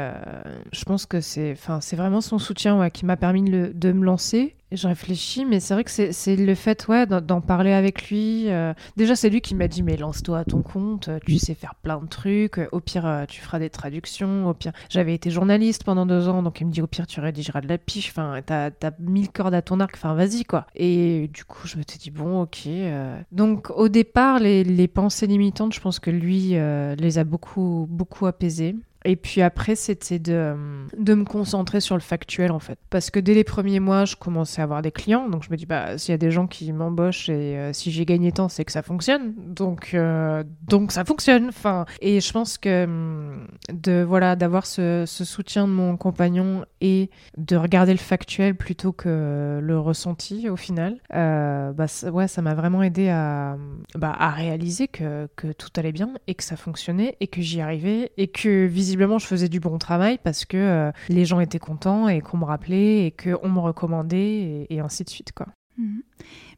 [0.72, 4.04] je pense que c'est, enfin, c'est vraiment son soutien qui m'a permis de, de, me
[4.04, 4.56] lancer.
[4.74, 8.48] Je réfléchis, mais c'est vrai que c'est le fait ouais, d'en parler avec lui.
[8.48, 8.72] Euh.
[8.96, 12.00] déjà, c'est lui qui m'a dit Mais lance-toi à ton compte, tu sais faire plein
[12.00, 12.58] de trucs.
[12.72, 14.48] Au pire, euh, tu feras des traductions.
[14.48, 17.20] Au pire, j'avais été journaliste pendant deux ans, donc il me dit Au pire, tu
[17.20, 18.10] rédigeras de la piche.
[18.10, 19.92] Enfin, t'as as mille cordes à ton arc.
[19.94, 20.66] Enfin, vas-y, quoi.
[20.74, 22.66] Et du coup, je me suis dit Bon, ok.
[22.66, 23.20] Euh.
[23.30, 26.54] Donc, au départ, les, les, pensées limitantes, je pense que lui
[26.98, 28.76] les a beaucoup, beaucoup apaisées.
[29.04, 30.54] Et puis après, c'était de,
[30.96, 32.78] de me concentrer sur le factuel, en fait.
[32.90, 35.28] Parce que dès les premiers mois, je commençais à avoir des clients.
[35.28, 37.90] Donc je me dis, bah, s'il y a des gens qui m'embauchent et euh, si
[37.90, 39.34] j'ai gagné tant, c'est que ça fonctionne.
[39.36, 41.48] Donc, euh, donc ça fonctionne.
[41.48, 46.64] Enfin, et je pense que hum, de, voilà, d'avoir ce, ce, soutien de mon compagnon
[46.80, 52.42] et de regarder le factuel plutôt que le ressenti, au final, euh, bah, ouais, ça
[52.42, 53.56] m'a vraiment aidé à,
[53.94, 57.60] bah, à réaliser que, que tout allait bien et que ça fonctionnait et que j'y
[57.60, 61.40] arrivais et que visiblement, visiblement, je faisais du bon travail parce que euh, les gens
[61.40, 65.32] étaient contents et qu'on me rappelait et qu'on me recommandait et, ainsi de suite.
[65.32, 65.46] Quoi.
[65.78, 66.02] Mhm.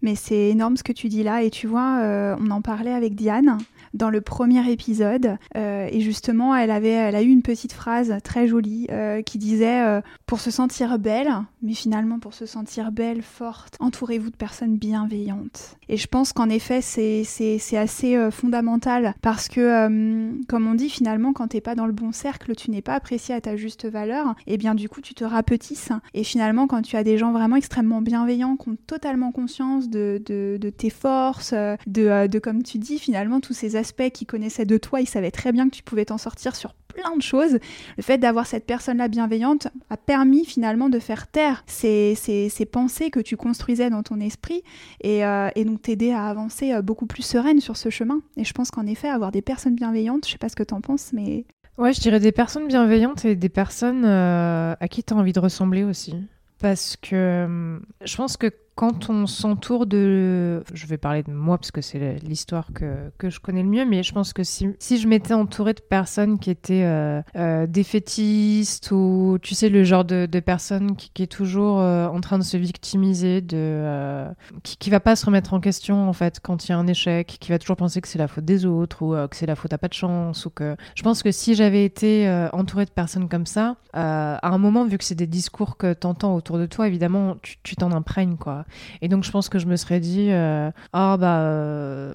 [0.02, 1.44] Mais c'est énorme ce que tu dis là.
[1.44, 3.58] Et tu vois, euh, on en parlait avec Diane
[3.94, 5.38] dans le premier épisode.
[5.56, 9.38] Euh, et justement, elle, avait, elle a eu une petite phrase très jolie euh, qui
[9.38, 14.36] disait euh, Pour se sentir belle, mais finalement pour se sentir belle, forte, entourez-vous de
[14.36, 15.76] personnes bienveillantes.
[15.88, 21.48] Et je pense qu'en effet, c'est assez fondamental parce que, comme on dit, finalement, quand
[21.48, 24.34] t'es pas dans le bon cercle, tu n'es pas apprécié à ta juste valeur.
[24.46, 25.90] Et bien, du coup, tu te rapetisses.
[26.14, 30.20] Et finalement, quand tu as des gens vraiment extrêmement bienveillants, qui ont totalement conscience de,
[30.26, 31.52] de, tes forces,
[31.86, 35.30] de, de, comme tu dis, finalement, tous ces aspects qu'ils connaissaient de toi, ils savaient
[35.30, 37.58] très bien que tu pouvais t'en sortir sur plein de choses.
[37.96, 43.10] Le fait d'avoir cette personne-là bienveillante a permis finalement de faire taire ces, ces, pensées
[43.10, 44.62] que tu construisais dans ton esprit
[45.00, 48.20] et, euh, donc t'aider à avancer euh, beaucoup plus sereine sur ce chemin.
[48.36, 50.80] Et je pense qu'en effet, avoir des personnes bienveillantes, je sais pas ce que t'en
[50.80, 51.44] penses, mais...
[51.76, 55.32] Ouais, je dirais des personnes bienveillantes et des personnes euh, à qui tu as envie
[55.32, 56.14] de ressembler aussi.
[56.60, 60.64] Parce que je pense que quand on s'entoure de...
[60.72, 63.84] Je vais parler de moi parce que c'est l'histoire que, que, je connais le mieux,
[63.84, 67.66] mais je pense que si, si je m'étais entourée de personnes qui étaient euh, euh,
[67.68, 72.38] défaitistes ou, tu sais, le genre de, de personne qui, est toujours euh, en train
[72.38, 74.26] de se victimiser, de,
[74.64, 76.88] qui, qui va pas se remettre en question, en fait, quand il y a un
[76.88, 79.54] échec, qui va toujours penser que c'est la faute des autres ou que c'est la
[79.54, 80.76] faute à pas de chance, ou que...
[80.96, 84.98] Je pense que si j'avais été entourée de personnes comme ça, à un moment, vu
[84.98, 88.63] que c'est des discours que t'entends autour de toi, évidemment, tu t'en imprègnes, quoi.
[89.00, 92.14] Et donc je pense que je me serais dit, euh, ah bah euh,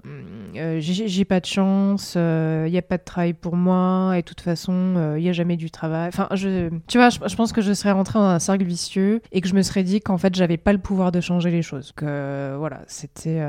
[0.55, 4.25] euh, j'ai pas de chance, il n'y a pas de travail pour moi, et de
[4.25, 6.09] toute façon il n'y a jamais du travail.
[6.09, 9.41] Enfin, je, tu vois, je, pense que je serais rentrée dans un cercle vicieux et
[9.41, 11.91] que je me serais dit qu'en fait j'avais pas le pouvoir de changer les choses,
[11.95, 13.41] que voilà, c'était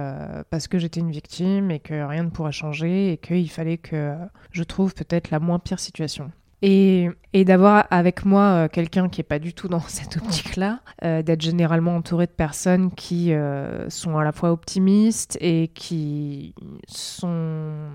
[0.51, 4.15] parce que j'étais une victime et que rien ne pourrait changer et qu'il fallait que
[4.53, 6.31] je trouve peut-être la moins pire situation.
[6.63, 11.23] Et, d'avoir avec moi euh, quelqu'un qui est pas du tout dans cette optique-là, euh,
[11.23, 16.55] d'être généralement entouré de personnes qui euh, sont à la fois optimistes et qui
[16.87, 17.91] sont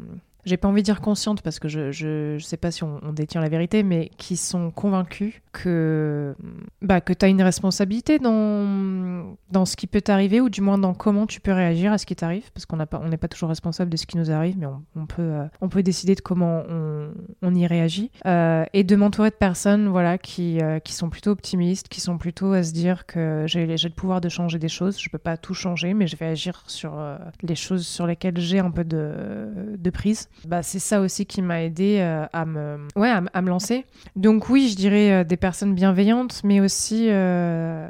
[0.46, 3.42] j'ai pas envie de dire conscientes parce que je, je, sais pas si on, détient
[3.42, 6.36] la vérité, mais qui sont convaincus que,
[6.82, 10.78] bah, que tu as une responsabilité dans, dans ce qui peut t'arriver ou du moins
[10.78, 13.90] dans comment tu peux réagir à ce qui t'arrive parce qu'on n'est pas, toujours responsable
[13.90, 16.64] de ce qui nous arrive, mais on, on peut, euh, on peut décider de comment
[16.70, 17.10] on,
[17.42, 18.12] on y réagit.
[18.28, 22.18] Euh, et de m'entourer de personnes voilà, qui, euh, qui sont plutôt optimistes, qui sont
[22.18, 25.00] plutôt à se dire que j'ai le pouvoir de changer des choses.
[25.00, 26.94] Je peux pas tout changer, mais je vais agir sur
[27.42, 31.42] les choses sur lesquelles j'ai un peu de, de prise bah, c'est ça aussi qui
[31.42, 33.86] m'a aidé euh, à, me, ouais, à, me lancer.
[34.16, 37.88] Donc oui, je dirais euh, des personnes bienveillantes, mais aussi, euh,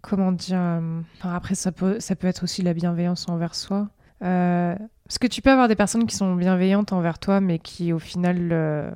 [0.00, 0.80] comment dire,
[1.22, 3.88] après ça peut, ça peut être aussi la bienveillance envers soi.
[4.20, 7.98] Parce que tu peux avoir des personnes qui sont bienveillantes envers toi, mais qui au
[7.98, 8.94] final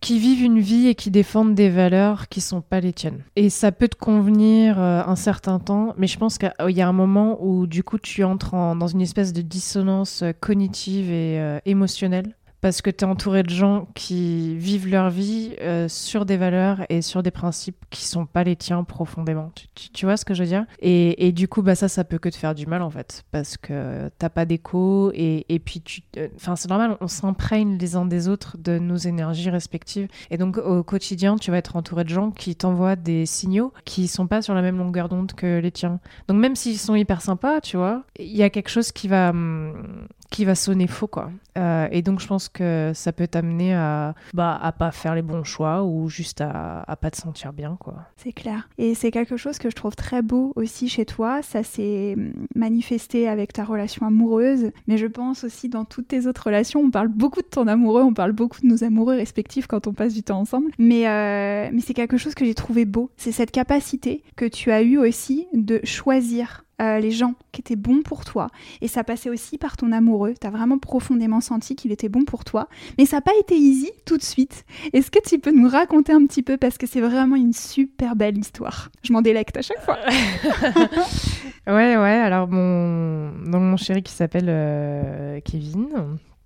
[0.00, 3.22] qui vivent une vie et qui défendent des valeurs qui sont pas les tiennes.
[3.36, 6.92] Et ça peut te convenir un certain temps, mais je pense qu'il y a un
[6.92, 12.82] moment où du coup tu entres dans une espèce de dissonance cognitive et émotionnelle parce
[12.82, 17.02] que tu es entouré de gens qui vivent leur vie euh, sur des valeurs et
[17.02, 19.52] sur des principes qui sont pas les tiens profondément.
[19.92, 20.66] Tu, vois ce que je veux dire?
[20.80, 23.24] Et, et, du coup, bah, ça, ça peut que te faire du mal en fait,
[23.30, 26.02] parce que t'as pas d'écho et, et, puis tu.
[26.16, 30.08] Euh, enfin, c'est normal, on s'imprègne les uns des autres de nos énergies respectives.
[30.30, 34.08] Et donc, au quotidien, tu vas être entouré de gens qui t'envoient des signaux qui
[34.08, 36.00] sont pas sur la même longueur d'onde que les tiens.
[36.28, 39.30] Donc, même s'ils sont hyper sympas, tu vois, il y a quelque chose qui va.
[39.30, 41.30] Hum, qui va sonner faux quoi.
[41.58, 45.22] Euh, et donc je pense que ça peut t'amener à bah à pas faire les
[45.22, 47.96] bons choix ou juste à, à pas te sentir bien quoi.
[48.16, 48.68] C'est clair.
[48.78, 51.42] Et c'est quelque chose que je trouve très beau aussi chez toi.
[51.42, 52.16] Ça s'est
[52.54, 56.80] manifesté avec ta relation amoureuse, mais je pense aussi dans toutes tes autres relations.
[56.80, 59.92] On parle beaucoup de ton amoureux, on parle beaucoup de nos amoureux respectifs quand on
[59.92, 60.70] passe du temps ensemble.
[60.78, 63.10] Mais euh, mais c'est quelque chose que j'ai trouvé beau.
[63.16, 67.76] C'est cette capacité que tu as eu aussi de choisir euh, les gens qui étaient
[67.76, 68.48] bons pour toi.
[68.80, 70.34] Et ça passait aussi par ton amoureux.
[70.40, 72.68] Tu as vraiment profondément senti qu'il était bon pour toi.
[72.98, 74.64] Mais ça n'a pas été easy tout de suite.
[74.92, 78.16] Est-ce que tu peux nous raconter un petit peu Parce que c'est vraiment une super
[78.16, 78.90] belle histoire.
[79.02, 79.98] Je m'en délecte à chaque fois.
[81.66, 82.20] ouais, ouais.
[82.20, 85.88] Alors, mon, donc, mon chéri qui s'appelle euh, Kevin.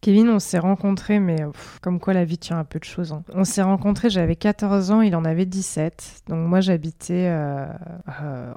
[0.04, 1.38] Kevin, on s'est rencontrés, mais
[1.80, 3.12] comme quoi la vie tient un peu de choses.
[3.12, 3.22] Hein.
[3.32, 6.24] On s'est rencontrés, j'avais 14 ans, il en avait 17.
[6.28, 7.64] Donc moi, j'habitais, euh,
[8.20, 8.52] euh,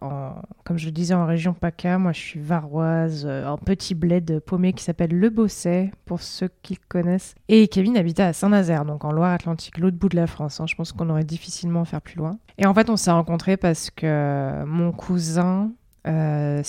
[0.66, 2.00] comme je le disais, en région PACA.
[2.00, 6.50] Moi, je suis varoise, euh, un petit bled paumé qui s'appelle Le Bosset, pour ceux
[6.64, 7.34] qui le connaissent.
[7.48, 10.60] Et Kevin habitait à Saint-Nazaire, donc en Loire-Atlantique, l'autre bout de la France.
[10.60, 10.66] Hein.
[10.68, 12.40] Je pense qu'on aurait difficilement faire plus loin.
[12.58, 15.72] Et en fait, on s'est rencontrés parce que mon cousin
[16.06, 16.62] euh,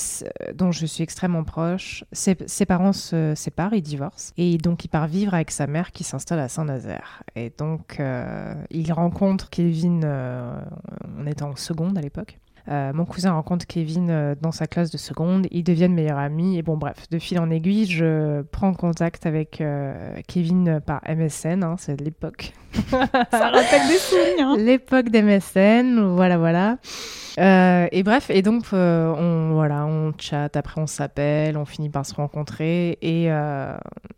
[0.54, 2.04] dont je suis extrêmement proche.
[2.12, 2.34] Ses,
[2.66, 4.32] parents se séparent, ils divorcent.
[4.36, 7.22] Et donc, il part vivre avec sa mère qui s'installe à Saint-Nazaire.
[7.36, 10.60] Et donc, euh, il rencontre Kevin, euh,
[11.18, 12.38] on était en seconde à l'époque.
[12.68, 16.76] mon cousin rencontre Kevin dans sa classe de seconde, ils deviennent meilleurs amis, et bon
[16.76, 19.62] bref, de fil en aiguille, je prends contact avec
[20.26, 22.52] Kevin par MSN, hein, c'est l'époque.
[22.90, 24.56] Ça rappelle des souvenirs.
[24.56, 26.78] L'époque d'MSN, voilà, voilà.
[27.38, 31.88] Euh, et bref, et donc euh, on voilà, on chatte, après on s'appelle, on finit
[31.88, 33.76] par se rencontrer et, euh,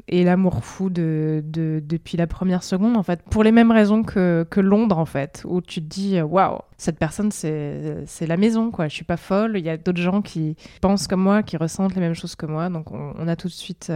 [0.08, 4.04] et l'amour fou de, de, depuis la première seconde en fait, pour les mêmes raisons
[4.04, 8.88] que, Londres en fait, où tu te dis waouh, cette personne c'est la maison quoi,
[8.88, 11.94] je suis pas folle, il y a d'autres gens qui pensent comme moi, qui ressentent
[11.94, 13.92] les mêmes choses que moi, donc on, on a tout de suite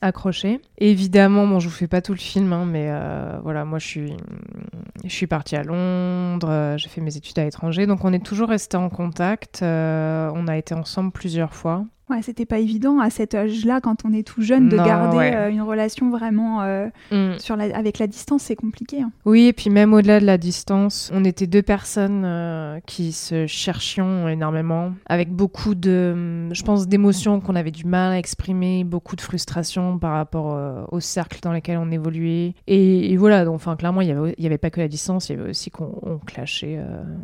[0.00, 0.60] accroché.
[0.78, 2.92] Évidemment, bon, je vous fais pas tout le film, hein, mais
[3.42, 8.12] voilà, moi je suis partie à Londres, j'ai fait mes études à l'étranger, donc on
[8.12, 9.60] est toujours resté en contact.
[9.62, 11.84] Euh, on a été ensemble plusieurs fois.
[12.12, 15.48] Ouais, c'était pas évident à cet âge-là, quand on est tout jeune, de garder euh,
[15.48, 17.38] une relation vraiment euh, mm.
[17.38, 19.00] sur la, avec la distance, c'est compliqué.
[19.00, 19.12] Hein.
[19.24, 22.28] Oui, et puis même au-delà de la distance, on était deux personnes
[22.84, 28.18] qui se cherchions énormément, avec beaucoup de, je pense, d'émotions qu'on avait du mal à
[28.18, 32.54] exprimer, beaucoup de frustration par rapport au cercle dans lequel on évoluait.
[32.66, 35.36] Et, voilà, donc, enfin, clairement, il y avait, y avait pas que la distance, il
[35.36, 36.78] y avait aussi qu'on clashait,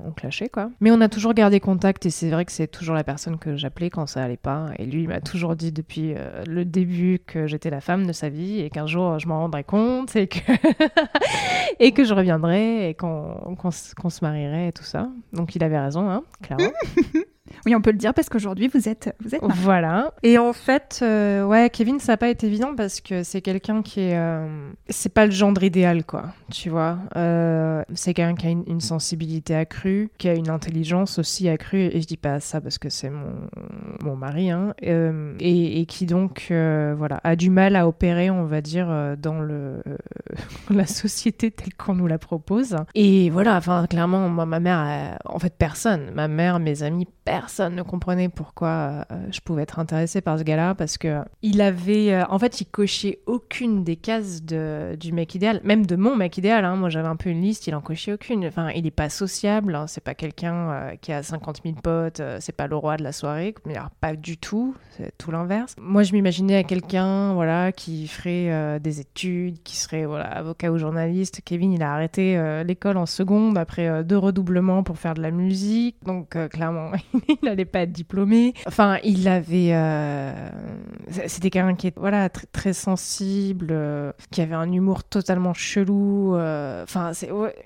[0.06, 0.70] on clashait, quoi.
[0.80, 3.54] Mais on a toujours gardé contact, et c'est vrai que c'est toujours la personne que
[3.56, 4.68] j'appelais quand ça allait pas.
[4.78, 8.12] Et lui, il m'a toujours dit depuis euh, le début que j'étais la femme de
[8.12, 10.38] sa vie et qu'un jour je m'en rendrai compte et que,
[11.80, 15.08] et que je reviendrai et qu'on se marierait et tout ça.
[15.32, 16.72] Donc il avait raison, hein, clairement.
[17.66, 20.12] Oui, on peut le dire parce qu'aujourd'hui vous êtes vous êtes Voilà.
[20.22, 23.82] Et en fait, euh, ouais, Kevin, ça n'a pas été évident parce que c'est quelqu'un
[23.82, 26.26] qui est, euh, c'est pas le gendre idéal, quoi.
[26.50, 31.48] Tu vois, euh, c'est quelqu'un qui a une, sensibilité accrue, qui a une intelligence aussi
[31.48, 31.90] accrue.
[31.92, 33.32] Et je dis pas ça parce que c'est mon
[34.04, 38.60] mon mari, hein, et, et, qui donc, voilà, a du mal à opérer, on va
[38.60, 39.82] dire, dans le
[40.70, 42.76] la société telle qu'on nous la propose.
[42.94, 47.47] Et voilà, enfin, clairement, moi, ma mère, en fait, personne, ma mère, mes amis, personne
[47.70, 52.12] ne comprenait pourquoi euh, je pouvais être intéressée par ce gars-là parce que il avait,
[52.12, 56.38] euh, en fait, il cochait aucune des cases du mec idéal, même de mon mec
[56.38, 56.64] idéal.
[56.64, 56.76] Hein.
[56.76, 58.46] Moi, j'avais un peu une liste, il en cochait aucune.
[58.46, 59.86] Enfin, il est pas sociable, hein.
[59.86, 63.12] c'est pas quelqu'un euh, qui a 50 000 potes, c'est pas le roi de la
[63.12, 65.74] soirée, mais alors, pas du tout, c'est tout l'inverse.
[65.80, 70.78] Moi, je m'imaginais à quelqu'un, voilà, qui ferait des études, qui serait voilà avocat ou
[70.78, 71.40] journaliste.
[71.44, 75.96] Kevin, il a arrêté l'école en seconde après deux redoublements pour faire de la musique,
[76.04, 76.90] donc clairement.
[77.44, 78.54] n'allait pas être diplômé.
[78.66, 79.74] Enfin, il avait.
[81.26, 83.74] C'était quelqu'un qui est voilà, très, très sensible,
[84.30, 86.34] qui avait un humour totalement chelou.
[86.34, 87.12] Enfin,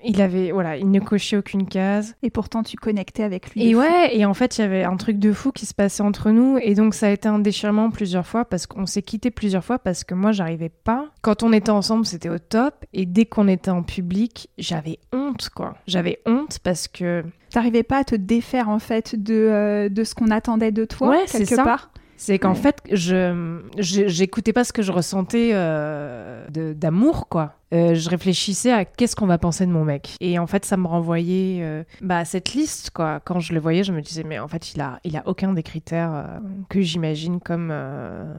[0.03, 0.51] il avait.
[0.51, 2.15] Voilà, il ne cochait aucune case.
[2.23, 3.67] Et pourtant, tu connectais avec lui.
[3.67, 6.03] Et ouais, et en fait, il y avait un truc de fou qui se passait
[6.03, 6.57] entre nous.
[6.61, 9.79] Et donc, ça a été un déchirement plusieurs fois parce qu'on s'est quitté plusieurs fois
[9.79, 11.07] parce que moi, j'arrivais pas.
[11.21, 12.85] Quand on était ensemble, c'était au top.
[12.93, 15.75] Et dès qu'on était en public, j'avais honte, quoi.
[15.87, 17.23] J'avais honte parce que.
[17.53, 21.09] T'arrivais pas à te défaire, en fait, de, euh, de ce qu'on attendait de toi,
[21.09, 21.63] ouais, quelque ça.
[21.63, 21.91] part?
[22.17, 27.53] C'est qu'en fait, je j'écoutais pas ce que je ressentais euh, d'amour, quoi.
[27.73, 30.15] Euh, je réfléchissais à qu'est-ce qu'on va penser de mon mec.
[30.19, 33.19] Et en fait, ça me renvoyait euh, bah, à cette liste, quoi.
[33.23, 35.53] Quand je le voyais, je me disais, mais en fait, il a, il a aucun
[35.53, 36.23] des critères euh,
[36.69, 37.73] que j'imagine comme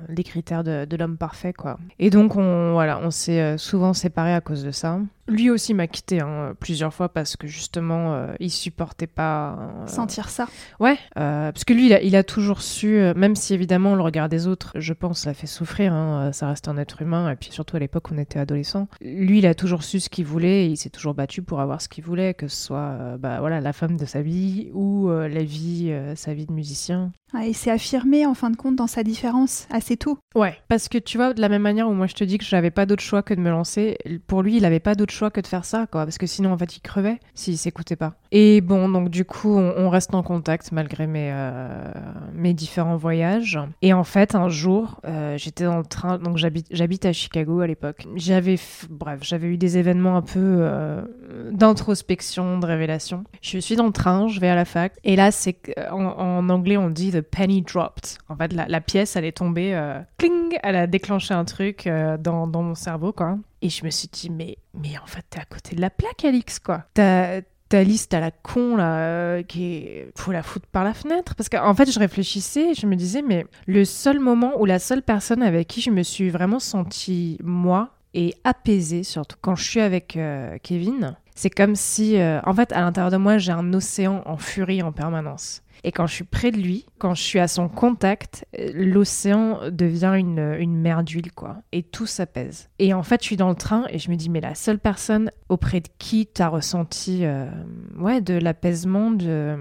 [0.08, 1.78] les critères de, de l'homme parfait, quoi.
[1.98, 5.00] Et donc, on, voilà, on s'est souvent séparés à cause de ça.
[5.26, 9.58] Lui aussi m'a quitté hein, plusieurs fois parce que justement, il supportait pas.
[9.86, 10.46] Sentir ça.
[10.80, 14.28] Ouais, parce que lui, il a, il a toujours su, même si évidemment le regard
[14.28, 15.92] des autres, je pense, l'a fait souffrir.
[15.92, 18.86] Hein, ça reste un être humain, et puis surtout à l'époque, on était adolescents
[19.24, 21.80] lui, il a toujours su ce qu'il voulait et il s'est toujours battu pour avoir
[21.80, 25.08] ce qu'il voulait, que ce soit euh, bah, voilà, la femme de sa vie ou
[25.08, 27.12] euh, la vie, euh, sa vie de musicien.
[27.32, 30.18] Ah, et c'est affirmé en fin de compte dans sa différence assez tôt.
[30.36, 32.44] Ouais, parce que tu vois, de la même manière où moi je te dis que
[32.44, 33.98] j'avais pas d'autre choix que de me lancer,
[34.28, 36.52] pour lui, il avait pas d'autre choix que de faire ça, quoi, parce que sinon
[36.52, 38.14] en fait il crevait s'il s'écoutait pas.
[38.30, 41.32] Et bon, donc du coup, on, reste en contact malgré mes,
[42.34, 43.58] mes différents voyages.
[43.82, 45.00] Et en fait, un jour,
[45.36, 48.06] j'étais dans le train, donc j'habite à Chicago à l'époque.
[48.16, 48.56] J'avais,
[48.90, 51.02] bref, j'avais eu des événements un peu euh,
[51.50, 53.24] d'introspection, de révélation.
[53.42, 56.76] Je suis dans le train, je vais à la fac, et là, c'est en, anglais,
[56.76, 58.18] on dit the penny dropped.
[58.28, 62.16] En fait, la, pièce, elle est tombée, euh, cling, elle a déclenché un truc euh,
[62.16, 63.38] dans, dans, mon cerveau, quoi.
[63.62, 66.24] Et je me suis dit, mais, mais en fait, t'es à côté de la plaque,
[66.24, 66.84] Alix, quoi.
[66.94, 71.34] T'as ta liste à la con là qui est faut la foutre par la fenêtre
[71.34, 75.02] parce qu'en fait je réfléchissais je me disais mais le seul moment où la seule
[75.02, 79.80] personne avec qui je me suis vraiment sentie moi et apaisée, surtout quand je suis
[79.80, 81.16] avec euh, Kevin.
[81.34, 84.82] C'est comme si, euh, en fait, à l'intérieur de moi, j'ai un océan en furie
[84.82, 85.63] en permanence.
[85.84, 90.14] Et quand je suis près de lui, quand je suis à son contact, l'océan devient
[90.16, 91.58] une, une mer d'huile, quoi.
[91.72, 92.70] Et tout s'apaise.
[92.78, 94.78] Et en fait, je suis dans le train et je me dis, mais la seule
[94.78, 97.46] personne auprès de qui tu as ressenti euh,
[97.98, 99.56] ouais, de l'apaisement, de...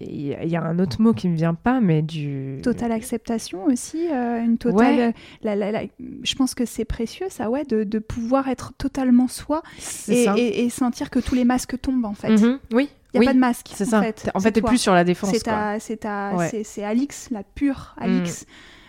[0.00, 2.60] il y a un autre mot qui me vient pas, mais du...
[2.62, 5.12] Totale acceptation aussi, euh, une totale...
[5.42, 5.82] La, la,
[6.22, 9.62] je pense que c'est précieux, ça, ouais, de, de pouvoir être totalement soi
[10.08, 12.30] et, et, sentir que tous les masques tombent, en fait.
[12.30, 12.60] Mhm.
[12.72, 13.70] oui, il n'y a pas de masque.
[13.74, 14.02] C'est ça.
[14.34, 15.32] En fait, t'es plus sur la défense.
[15.32, 18.42] C'est Alix, la pure Alix.
[18.42, 18.46] Mm.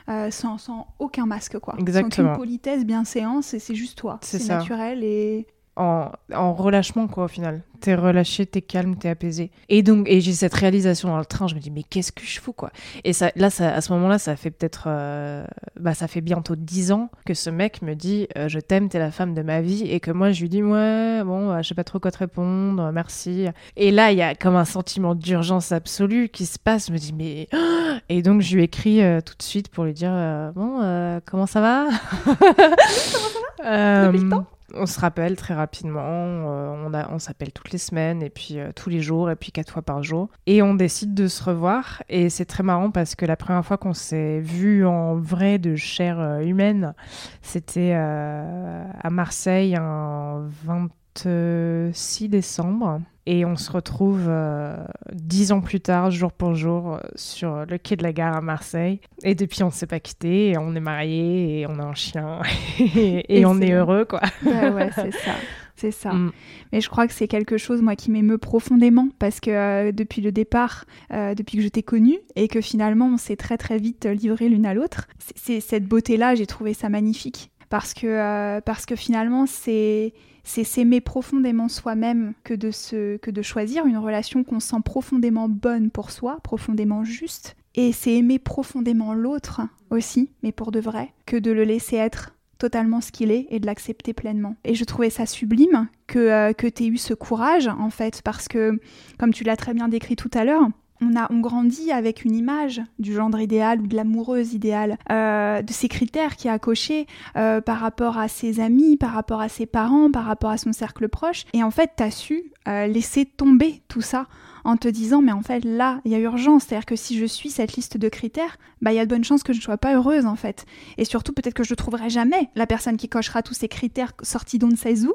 [0.08, 1.76] Euh, sans, sans, aucun masque quoi.
[1.80, 2.28] Exactement.
[2.28, 4.20] Sans aucune politesse, bienséance, et c'est juste toi.
[4.22, 7.62] C'est naturel et en, en, relâchement quoi au final.
[7.82, 9.52] T'es relâché, t'es calme, t'es apaisé.
[9.68, 12.24] Et donc, et j'ai cette réalisation dans le train, je me dis mais qu'est-ce que
[12.24, 12.72] je fous quoi?
[13.04, 15.46] Et ça, là, ça, à ce moment-là, ça fait peut-être, euh,
[15.80, 19.00] bah ça fait bientôt dix ans que ce mec me dit euh, je t'aime, t'es
[19.00, 21.68] la femme de ma vie, et que moi je lui dis ouais bon, bah, je
[21.68, 23.48] sais pas trop quoi te répondre, merci.
[23.76, 26.88] Et là, il y a comme un sentiment d'urgence absolue qui se passe.
[26.88, 27.48] Je me dis mais
[28.10, 30.12] et donc je lui écris euh, tout de suite pour lui dire
[30.56, 31.88] bon comment ça va?
[32.18, 38.22] Comment ça va on se rappelle très rapidement, euh, on, on s'appelle toutes les semaines
[38.22, 40.30] et puis euh, tous les jours et puis quatre fois par jour.
[40.46, 43.78] Et on décide de se revoir et c'est très marrant parce que la première fois
[43.78, 46.94] qu'on s'est vu en vrai de chair euh, humaine,
[47.42, 53.00] c'était à Marseille un 26 décembre.
[53.28, 54.76] Et on se retrouve euh,
[55.12, 58.42] dix ans plus tard, jour pour jour, euh, sur le quai de la gare à
[58.42, 59.00] Marseille.
[59.24, 61.96] Et depuis, on ne s'est pas quitté, et on est mariés, et on a un
[61.96, 62.42] chien,
[62.80, 64.22] et, on est, heureux, quoi.
[64.46, 65.32] Ouais, ouais, c'est ça.
[65.76, 66.14] C'est ça.
[66.14, 66.32] Mm.
[66.72, 70.22] Mais je crois que c'est quelque chose, moi, qui m'émeut profondément parce que euh, depuis
[70.22, 74.06] le départ, depuis que je t'ai connue et que finalement on s'est très très vite
[74.06, 77.52] livré l'une à l'autre, c'est cette beauté-là, j'ai trouvé ça magnifique.
[77.76, 80.14] Parce que, parce que finalement, c'est
[80.46, 85.50] c'est s'aimer profondément soi-même que de se, que de choisir une relation qu'on sent profondément
[85.50, 87.58] bonne pour soi, profondément juste.
[87.74, 89.60] Et c'est aimer profondément l'autre
[89.90, 93.60] aussi, mais pour de vrai, que de le laisser être totalement ce qu'il est et
[93.60, 94.56] de l'accepter pleinement.
[94.64, 98.22] Et je trouvais ça sublime que, euh, que tu aies eu ce courage, en fait,
[98.22, 98.80] parce que,
[99.20, 100.70] comme tu l'as très bien décrit tout à l'heure,
[101.02, 105.62] on, a, on grandit avec une image du gendre idéal ou de l'amoureuse idéale, euh,
[105.62, 109.50] de ces critères qui a coché euh, par rapport à ses amis, par rapport à
[109.50, 111.46] ses parents, par rapport à son cercle proche.
[111.54, 114.28] Et en fait, tu as su euh, laisser tomber tout ça
[114.66, 117.26] en te disant mais en fait là il y a urgence, c'est-à-dire que si je
[117.26, 119.64] suis cette liste de critères, bah il y a de bonnes chances que je ne
[119.64, 120.66] sois pas heureuse en fait.
[120.98, 124.12] Et surtout peut-être que je ne trouverai jamais la personne qui cochera tous ces critères
[124.24, 125.14] sortis d'on ne sait où.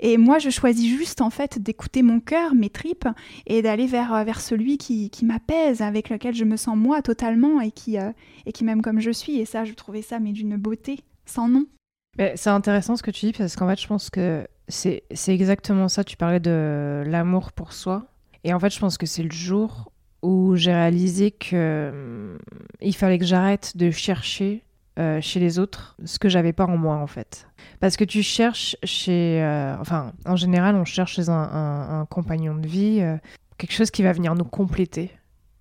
[0.00, 3.08] Et moi je choisis juste en fait d'écouter mon cœur, mes tripes
[3.46, 7.02] et d'aller vers, euh, vers celui qui, qui m'apaise, avec lequel je me sens moi
[7.02, 8.12] totalement et qui, euh,
[8.46, 9.38] et qui m'aime comme je suis.
[9.38, 11.66] Et ça je trouvais ça mais d'une beauté sans nom.
[12.16, 16.04] C'est intéressant ce que tu dis parce qu'en fait je pense que c'est exactement ça.
[16.04, 18.11] Tu parlais de l'amour pour soi.
[18.44, 22.38] Et en fait, je pense que c'est le jour où j'ai réalisé que hum,
[22.80, 24.64] il fallait que j'arrête de chercher
[24.98, 27.48] euh, chez les autres ce que j'avais pas en moi en fait.
[27.80, 32.66] Parce que tu cherches chez, euh, enfin, en général, on cherche chez un, compagnon de
[32.66, 33.16] vie euh,
[33.56, 35.10] quelque chose qui va venir nous compléter.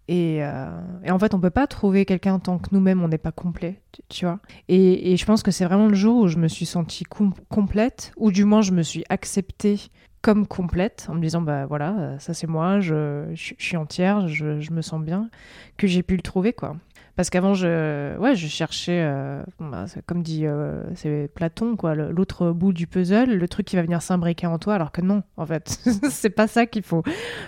[0.07, 3.82] Et, en fait, on peut pas trouver quelqu'un tant que nous-mêmes on n'est pas complet,
[4.09, 4.39] tu, vois.
[4.67, 7.05] Et, et, je pense que c'est vraiment le jour où je me suis sentie
[7.47, 9.79] complète, ou du moins je me suis acceptée
[10.22, 14.28] comme complète, en me disant bah voilà, euh, ça c'est moi, je, je, suis entière,
[14.28, 15.30] je, je, me sens bien,
[15.78, 16.76] que j'ai pu le trouver quoi.
[17.15, 22.51] Parce qu'avant je, ouais, je cherchais, euh, bah, comme dit euh, c'est Platon quoi, l'autre
[22.51, 25.45] bout du puzzle, le truc qui va venir s'imbriquer en toi, alors que non, en
[25.45, 25.67] fait,
[26.09, 27.03] c'est pas ça qu'il faut.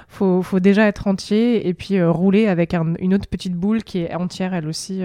[0.07, 0.41] faut.
[0.41, 4.53] Faut déjà être entier et puis rouler avec une autre petite boule qui est entière
[4.53, 5.03] elle aussi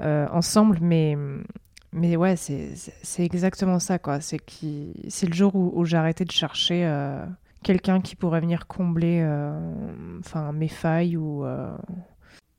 [0.00, 1.16] ensemble, mais
[1.92, 4.20] mais ouais, c'est exactement ça, quoi.
[4.20, 7.24] C'est le jour où, j'ai arrêté de chercher euh,
[7.64, 11.44] quelqu'un qui pourrait venir combler euh, enfin mes failles ou.
[11.44, 11.76] Euh,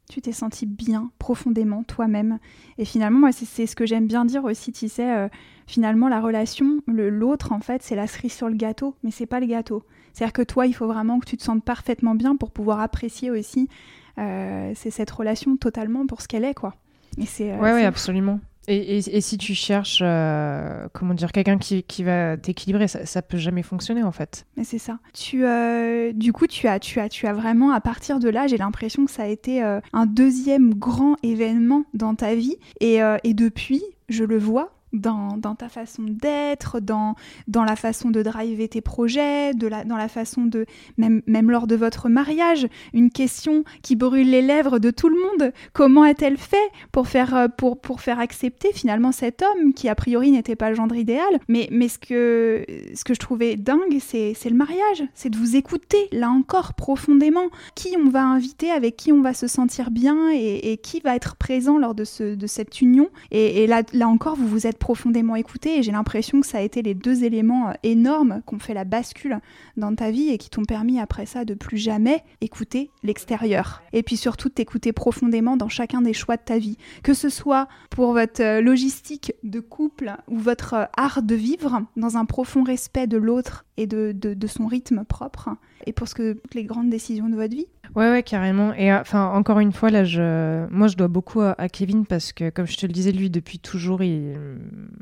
[0.09, 2.39] tu t'es senti bien profondément toi-même.
[2.77, 5.29] Et finalement, moi, c'est ce que j'aime bien dire aussi, tu sais,
[5.67, 9.39] finalement, la relation, l'autre, en fait, c'est la cerise sur le gâteau, mais c'est pas
[9.39, 9.85] le gâteau.
[10.11, 13.31] C'est-à-dire que toi, il faut vraiment que tu te sentes parfaitement bien pour pouvoir apprécier
[13.31, 13.69] aussi
[14.17, 16.75] c'est cette relation totalement pour ce qu'elle est, quoi.
[17.17, 17.53] Et c'est.
[17.53, 18.39] ouais, ouais, absolument.
[18.71, 23.37] Et, si tu cherches, euh, comment dire, quelqu'un qui, qui, va t'équilibrer, ça, ça peut
[23.37, 24.45] jamais fonctionner en fait.
[24.57, 24.99] Mais c'est ça.
[25.13, 28.47] Tu, euh, du coup, tu as, tu as, tu as vraiment, à partir de là,
[28.47, 32.57] j'ai l'impression que ça a été euh, un deuxième grand événement dans ta vie.
[32.79, 37.15] Et, et depuis, je le vois, dans, ta façon d'être, dans,
[37.47, 40.65] dans la façon de driver tes projets, dans la façon de,
[40.97, 45.15] même, même lors de votre mariage, une question qui brûle les lèvres de tout le
[45.15, 45.53] monde.
[45.73, 46.57] Comment a-t-elle fait
[46.91, 50.69] pour faire, euh, pour, pour faire accepter finalement cet homme qui a priori n'était pas
[50.69, 51.39] le gendre idéal?
[51.47, 55.55] Mais, mais ce, que, ce que je trouvais dingue, c'est le mariage, c'est de vous
[55.55, 57.49] écouter, là encore, profondément.
[57.75, 61.35] Qui on va inviter, avec qui on va se sentir bien et, qui va être
[61.35, 63.09] présent lors de, ce, de cette union?
[63.31, 66.57] Et, et là, là encore, vous vous êtes profondément écouté et j'ai l'impression que ça
[66.57, 69.39] a été les deux éléments euh, énormes qui ont fait la bascule
[69.77, 73.83] dans ta vie et qui t'ont permis après ça de plus jamais écouter l'extérieur.
[73.93, 76.77] Et puis surtout de t'écouter profondément dans chacun des choix de ta vie.
[77.03, 81.83] Que ce soit pour votre euh, logistique de couple ou votre euh, art de vivre
[81.95, 85.49] dans un profond respect de l'autre et de, de, son rythme propre
[85.85, 87.67] et pour ce que toutes les grandes décisions de votre vie.
[87.95, 88.73] Ouais, ouais, carrément.
[88.73, 92.49] Et enfin, encore une fois, là, je, moi, je dois beaucoup à, Kevin parce que,
[92.49, 94.37] comme je te le disais, lui, depuis toujours, il,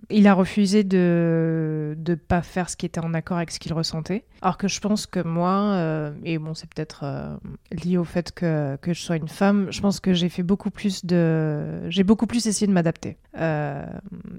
[0.10, 3.74] il a refusé de ne pas faire ce qui était en accord avec ce qu'il
[3.74, 4.24] ressentait.
[4.42, 7.36] Alors que je pense que moi, euh, et bon, c'est peut-être euh,
[7.72, 10.72] lié au fait que, que, je sois une femme, je pense que j'ai fait beaucoup
[10.72, 11.90] plus de.
[11.90, 13.18] J'ai beaucoup plus essayé de m'adapter.
[13.38, 13.86] Euh,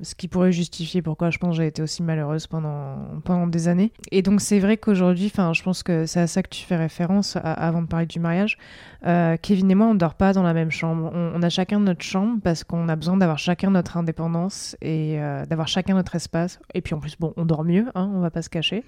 [0.03, 3.68] ce qui pourrait justifier pourquoi je pense que j'ai été aussi malheureuse pendant, pendant des
[3.68, 3.92] années.
[4.11, 7.36] Et donc, c'est vrai qu'aujourd'hui, je pense que c'est à ça que tu fais référence
[7.42, 8.57] avant de parler du mariage.
[9.03, 11.11] Kevin et moi, on ne dort pas dans la même chambre.
[11.14, 15.18] On, on a chacun notre chambre parce qu'on a besoin d'avoir chacun notre indépendance et
[15.48, 16.59] d'avoir chacun notre espace.
[16.74, 18.84] Et puis en plus, bon, on dort mieux, hein, on va pas se cacher.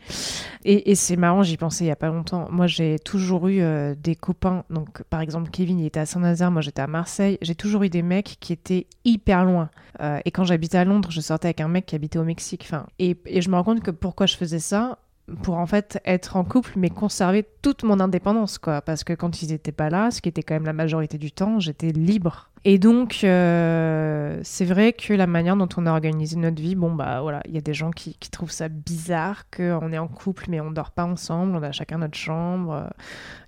[0.64, 2.48] Et, et c'est marrant, j'y pensais il y a pas longtemps.
[2.50, 4.64] Moi, j'ai toujours eu euh, des copains.
[4.70, 7.38] Donc, par exemple, Kevin, il était à Saint-Nazaire, moi j'étais à Marseille.
[7.42, 9.68] J'ai toujours eu des mecs qui étaient hyper loin.
[10.00, 12.70] Euh, et quand j'habitais à Londres, je sortais avec un mec qui habitait au Mexique.
[12.98, 14.98] Et, et je me rends compte que pourquoi je faisais ça?
[15.42, 19.40] Pour en fait être en couple mais conserver toute mon indépendance quoi parce que quand
[19.40, 22.50] ils étaient pas là ce qui était quand même la majorité du temps j'étais libre
[22.64, 26.94] et donc, euh, c'est vrai que la manière dont on a organisé notre vie, bon,
[26.94, 30.46] bah voilà, il y a des gens qui, trouvent ça bizarre qu'on est en couple
[30.48, 32.88] mais on dort pas ensemble, on a chacun notre chambre.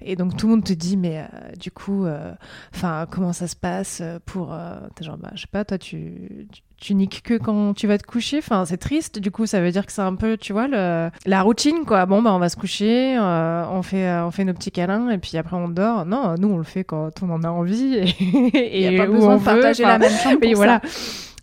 [0.00, 2.34] Et donc, tout le monde te dit, mais euh, du coup, euh,
[2.74, 4.56] enfin, comment ça se passe pour.
[4.96, 6.48] T'es genre, bah, je sais pas, toi, tu
[6.90, 8.38] niques que quand tu vas te coucher.
[8.38, 9.18] Enfin, c'est triste.
[9.18, 12.06] Du coup, ça veut dire que c'est un peu, tu vois, le, la routine, quoi.
[12.06, 15.10] Bon, bah, on va se coucher, euh, on fait, euh, on fait nos petits câlins
[15.10, 16.04] et puis après on dort.
[16.04, 19.36] Non, nous on le fait quand on en a envie et, et, a pas besoin
[19.36, 20.40] de partager la même chambre.
[20.40, 20.80] Pour voilà.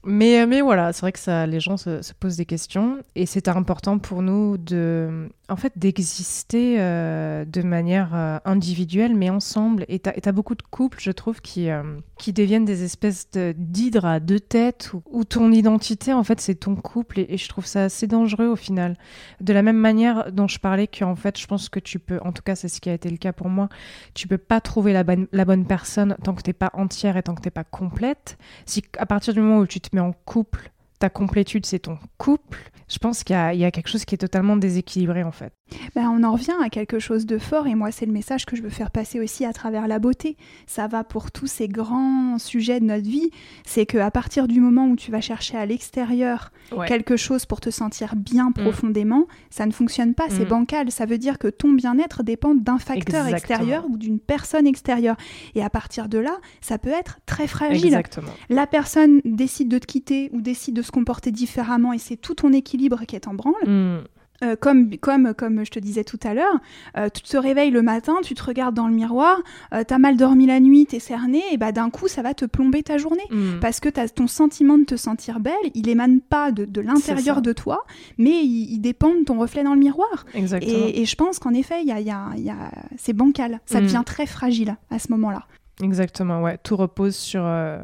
[0.03, 3.25] Mais, mais voilà, c'est vrai que ça, les gens se, se posent des questions et
[3.25, 5.29] c'était important pour nous de.
[5.51, 9.85] En fait, d'exister euh, de manière euh, individuelle, mais ensemble.
[9.89, 11.83] Et tu as, beaucoup de couples, je trouve, qui, euh,
[12.17, 13.27] qui deviennent des espèces
[13.57, 17.19] d'hydres à deux têtes, où, ton identité, en fait, c'est ton couple.
[17.19, 18.95] Et, je trouve ça assez dangereux au final.
[19.41, 22.31] De la même manière dont je parlais qu'en fait, je pense que tu peux, en
[22.31, 23.67] tout cas, c'est ce qui a été le cas pour moi,
[24.13, 27.23] tu peux pas trouver la bonne, la bonne personne tant que t'es pas entière et
[27.23, 28.37] tant que t'es pas complète.
[28.65, 30.70] Si à partir du moment où tu te mets en couple,
[31.01, 34.55] ta complétude, c'est ton couple, je pense qu'il y, a quelque chose qui est totalement
[34.55, 35.51] déséquilibré en fait.
[35.95, 38.55] Ben, on en revient à quelque chose de fort et moi c'est le message que
[38.55, 40.37] je veux faire passer aussi à travers la beauté.
[40.67, 43.31] Ça va pour tous ces grands sujets de notre vie,
[43.65, 46.51] c'est qu'à partir du moment où tu vas chercher à l'extérieur
[46.87, 48.53] quelque chose pour te sentir bien mm.
[48.53, 50.49] profondément, ça ne fonctionne pas, c'est mm.
[50.49, 50.91] bancal.
[50.91, 55.15] Ça veut dire que ton bien-être dépend d'un facteur extérieur ou d'une personne extérieure.
[55.55, 57.85] Et à partir de là, ça peut être très fragile.
[57.85, 58.31] Exactement.
[58.49, 62.35] La personne décide de te quitter ou décide de se comporter différemment et c'est tout
[62.35, 63.53] ton équilibre qui est en branle.
[63.65, 64.03] Mm.
[64.43, 66.59] Euh, comme, comme, comme je te disais tout à l'heure,
[66.97, 69.39] euh, tu te réveilles le matin, tu te regardes dans le miroir,
[69.73, 72.33] euh, tu as mal dormi la nuit, t'es cerné, et bah d'un coup ça va
[72.33, 73.21] te plomber ta journée.
[73.29, 73.59] Mm.
[73.61, 77.41] Parce que as ton sentiment de te sentir belle, il émane pas de, de l'intérieur
[77.43, 77.85] de toi,
[78.17, 80.25] mais il, dépend de ton reflet dans le miroir.
[80.33, 80.87] Exactement.
[80.87, 82.71] Et, je pense qu'en effet, y a, y a, y a...
[82.97, 83.83] c'est bancal, ça mm.
[83.83, 85.45] devient très fragile à ce moment-là.
[85.81, 86.57] Exactement, ouais.
[86.61, 87.79] Tout repose sur, euh,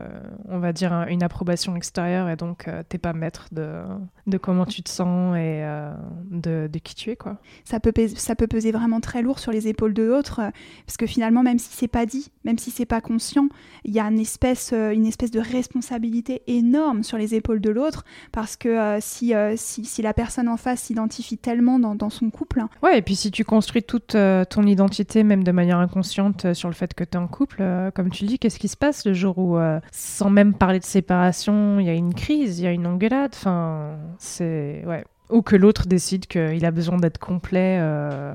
[0.48, 3.82] on va dire, une approbation extérieure et donc euh, t'es pas maître de,
[4.28, 5.92] de comment tu te sens et euh,
[6.30, 7.38] de, de, qui tu es, quoi.
[7.64, 10.42] Ça peut, peser, ça peut peser vraiment très lourd sur les épaules de l'autre
[10.86, 13.50] parce que finalement, même si c'est pas dit, même si c'est pas conscient,
[13.84, 18.06] il y a une espèce, une espèce de responsabilité énorme sur les épaules de l'autre
[18.32, 22.64] parce que si, si, si, la personne en face s'identifie tellement dans, dans, son couple.
[22.84, 24.16] Ouais, et puis si tu construis toute
[24.50, 27.92] ton identité, même de manière inconsciente, sur le fait que tu es en couple euh,
[27.92, 30.86] comme tu dis, qu'est-ce qui se passe le jour où, euh, sans même parler de
[30.86, 33.32] séparation, il y a une crise, il y a une engueulade?
[33.34, 34.84] Enfin, c'est.
[35.30, 38.34] Ou que l'autre décide qu'il a besoin d'être complet euh,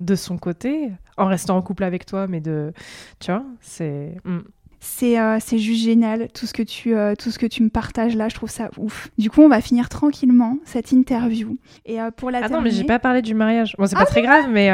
[0.00, 2.72] de son côté, en restant en couple avec toi, mais de.
[3.20, 4.16] Tu vois, c'est.
[5.02, 8.16] Euh, c'est juste génial tout ce que tu euh, tout ce que tu me partages
[8.16, 9.08] là je trouve ça ouf.
[9.18, 11.56] Du coup on va finir tranquillement cette interview.
[11.86, 13.74] Et euh, pour la ah non mais j'ai pas parlé du mariage.
[13.78, 14.70] Bon c'est pas ah très grave mais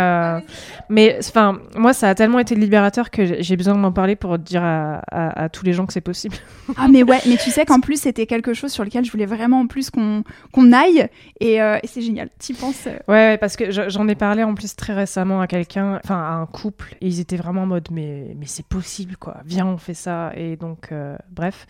[0.89, 4.39] mais enfin moi ça a tellement été libérateur que j'ai besoin de m'en parler pour
[4.39, 6.37] dire à, à, tous les gens que c'est possible.
[6.77, 9.27] Ah mais ouais mais tu sais qu'en plus c'était quelque chose sur lequel je voulais
[9.27, 11.09] vraiment en plus qu'on qu'on aille.
[11.41, 12.29] Et, et c'est génial.
[12.39, 16.17] Tu penses ouais, parce que j'en ai parlé en plus très récemment à quelqu'un enfin
[16.17, 16.97] à un couple.
[17.01, 19.39] Et ils étaient vraiment en mode mais mais c'est possible quoi.
[19.45, 20.00] Viens on fait ça.
[20.35, 21.67] Et donc, euh, bref.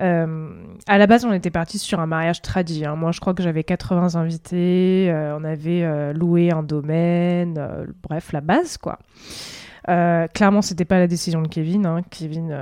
[0.00, 2.84] Euh, à la base, on était parti sur un mariage tradit.
[2.84, 2.96] Hein.
[2.96, 5.10] Moi, je crois que j'avais 80 invités.
[5.10, 7.58] Euh, on avait loué un domaine.
[8.02, 8.98] bref, la base, quoi.
[9.86, 11.86] clairement, c'était pas la décision de Kevin.
[11.86, 12.02] Hein.
[12.10, 12.56] Kevin,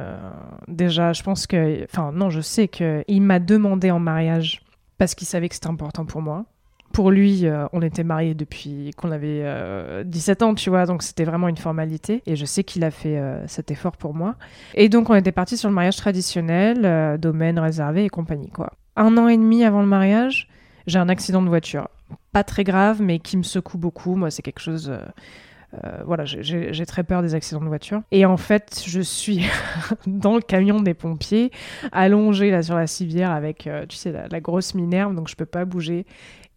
[0.66, 4.62] déjà, je pense que, enfin, non, je sais que il m'a demandé en mariage
[4.98, 6.44] parce qu'il savait que c'était important pour moi
[6.93, 9.45] pour lui, euh, on était mariés depuis qu'on avait
[10.05, 12.22] 17 euh, ans, tu vois, donc c'était vraiment une formalité.
[12.26, 14.36] Et je sais qu'il a fait euh, cet effort pour moi.
[14.74, 18.72] Et donc on était parti sur le mariage traditionnel, domaine réservé et compagnie, quoi.
[18.97, 20.49] Un an et demi avant le mariage,
[20.86, 21.89] j'ai un accident de voiture.
[22.32, 24.16] Pas très grave, mais qui me secoue beaucoup.
[24.16, 24.93] Moi, c'est quelque chose.
[26.05, 28.03] voilà, j'ai très peur des accidents de voiture.
[28.11, 29.47] Et en fait, je suis
[30.07, 31.53] dans le camion des pompiers,
[31.93, 35.47] allongée là sur la civière avec, tu sais, la, la, grosse minerve, donc je peux
[35.47, 36.07] pas bouger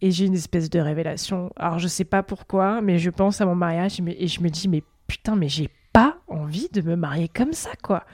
[0.02, 1.50] et j'ai une espèce de révélation.
[1.56, 4.68] Alors je sais pas pourquoi, mais je pense à mon mariage et je me dis
[4.68, 8.04] mais putain mais j'ai pas envie de me marier comme ça quoi.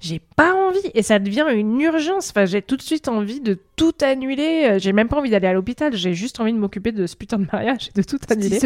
[0.00, 2.30] J'ai pas envie et ça devient une urgence.
[2.30, 4.78] Enfin, j'ai tout de suite envie de tout annuler.
[4.78, 5.94] J'ai même pas envie d'aller à l'hôpital.
[5.94, 8.58] J'ai juste envie de m'occuper de ce putain de mariage et de tout annuler.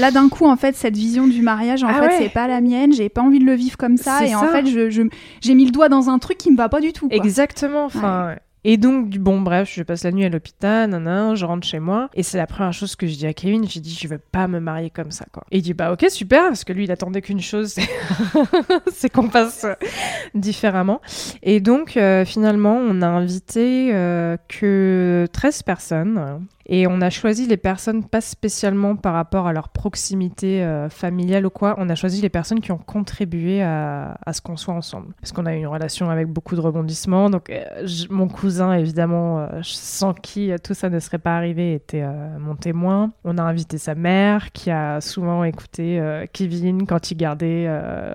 [0.00, 2.60] Là, d'un coup, en fait, cette vision du mariage, en ah fait, c'est pas la
[2.60, 2.92] mienne.
[2.92, 4.26] J'ai pas envie de le vivre comme ça.
[4.26, 5.02] Et en fait, j'ai je,
[5.40, 7.06] j'ai mis le doigt dans un truc qui me va pas du tout.
[7.06, 7.16] Quoi.
[7.16, 7.84] Exactement.
[7.84, 8.34] Enfin,
[8.64, 12.10] et donc, bon, bref, je passe la nuit à l'hôpital, nan, je rentre chez moi.
[12.14, 13.66] Et c'est la première chose que je dis à Kevin.
[13.66, 15.44] J'ai dit, je veux pas me marier comme ça, quoi.
[15.50, 17.76] Et il dit, bah, ok, super, parce que lui, il attendait qu'une chose,
[18.92, 19.66] c'est qu'on passe
[20.34, 21.00] différemment.
[21.42, 27.46] Et donc, euh, finalement, on a invité euh, que 13 personnes et on a choisi
[27.46, 31.74] les personnes pas spécialement par rapport à leur proximité euh, familiale ou quoi.
[31.78, 35.14] On a choisi les personnes qui ont contribué à, ce qu'on soit ensemble.
[35.20, 37.30] Parce qu'on a eu une relation avec beaucoup de rebondissements.
[37.30, 37.64] Donc euh,
[38.10, 42.04] mon cousin, évidemment, euh, sans qui tout ça ne serait pas arrivé, était
[42.38, 43.12] mon témoin.
[43.24, 46.00] On a invité sa mère qui a souvent écouté
[46.32, 47.68] Kevin quand il gardait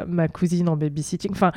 [0.08, 1.32] ma cousine en babysitting.
[1.32, 1.52] Enfin,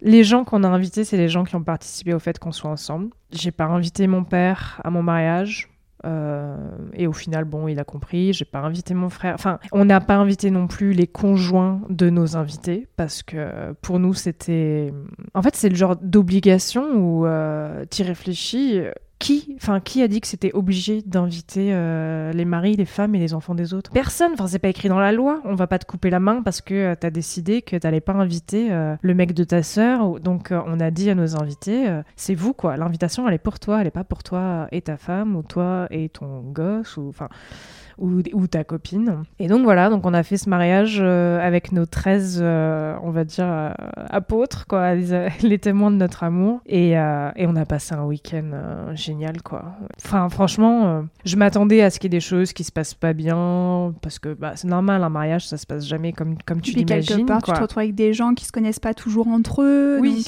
[0.00, 2.70] les gens qu'on a invités, c'est les gens qui ont participé au fait qu'on soit
[2.70, 3.10] ensemble.
[3.32, 5.73] J'ai pas invité mon père à mon mariage
[6.04, 6.56] euh,
[6.92, 8.32] et au final, bon, il a compris.
[8.32, 9.34] J'ai pas invité mon frère.
[9.34, 13.98] Enfin, on n'a pas invité non plus les conjoints de nos invités parce que pour
[13.98, 14.92] nous, c'était.
[15.34, 18.80] En fait, c'est le genre d'obligation où euh, tu réfléchis
[19.24, 23.54] qui, a dit que c'était obligé d'inviter euh, les maris, les femmes et les enfants
[23.54, 23.90] des autres?
[23.92, 24.32] Personne.
[24.34, 25.40] Enfin, c'est pas écrit dans la loi.
[25.44, 28.12] On va pas te couper la main parce que euh, t'as décidé que t'allais pas
[28.12, 30.20] inviter euh, le mec de ta sœur.
[30.20, 32.76] Donc, on a dit à nos invités, c'est vous quoi.
[32.76, 35.86] L'invitation, elle est pour toi, elle est pas pour toi et ta femme ou toi
[35.90, 37.28] et ton gosse ou enfin
[37.98, 39.22] ou, ta copine.
[39.38, 43.10] Et donc voilà, donc on a fait ce mariage euh, avec nos 13, euh, on
[43.10, 43.70] va dire, euh,
[44.10, 46.60] apôtres, quoi, les, témoins de notre amour.
[46.66, 48.50] Et, et on a passé un week-end
[48.94, 49.76] génial, quoi.
[50.04, 53.12] Enfin, franchement, je m'attendais à ce qu'il y ait des choses qui se passent pas
[53.12, 56.72] bien, parce que bah, c'est normal, un mariage, ça se passe jamais comme, comme tu
[56.72, 57.16] l'imagines.
[57.16, 59.98] quelque part, tu te retrouves avec des gens qui se connaissent pas toujours entre eux.
[60.00, 60.26] Oui.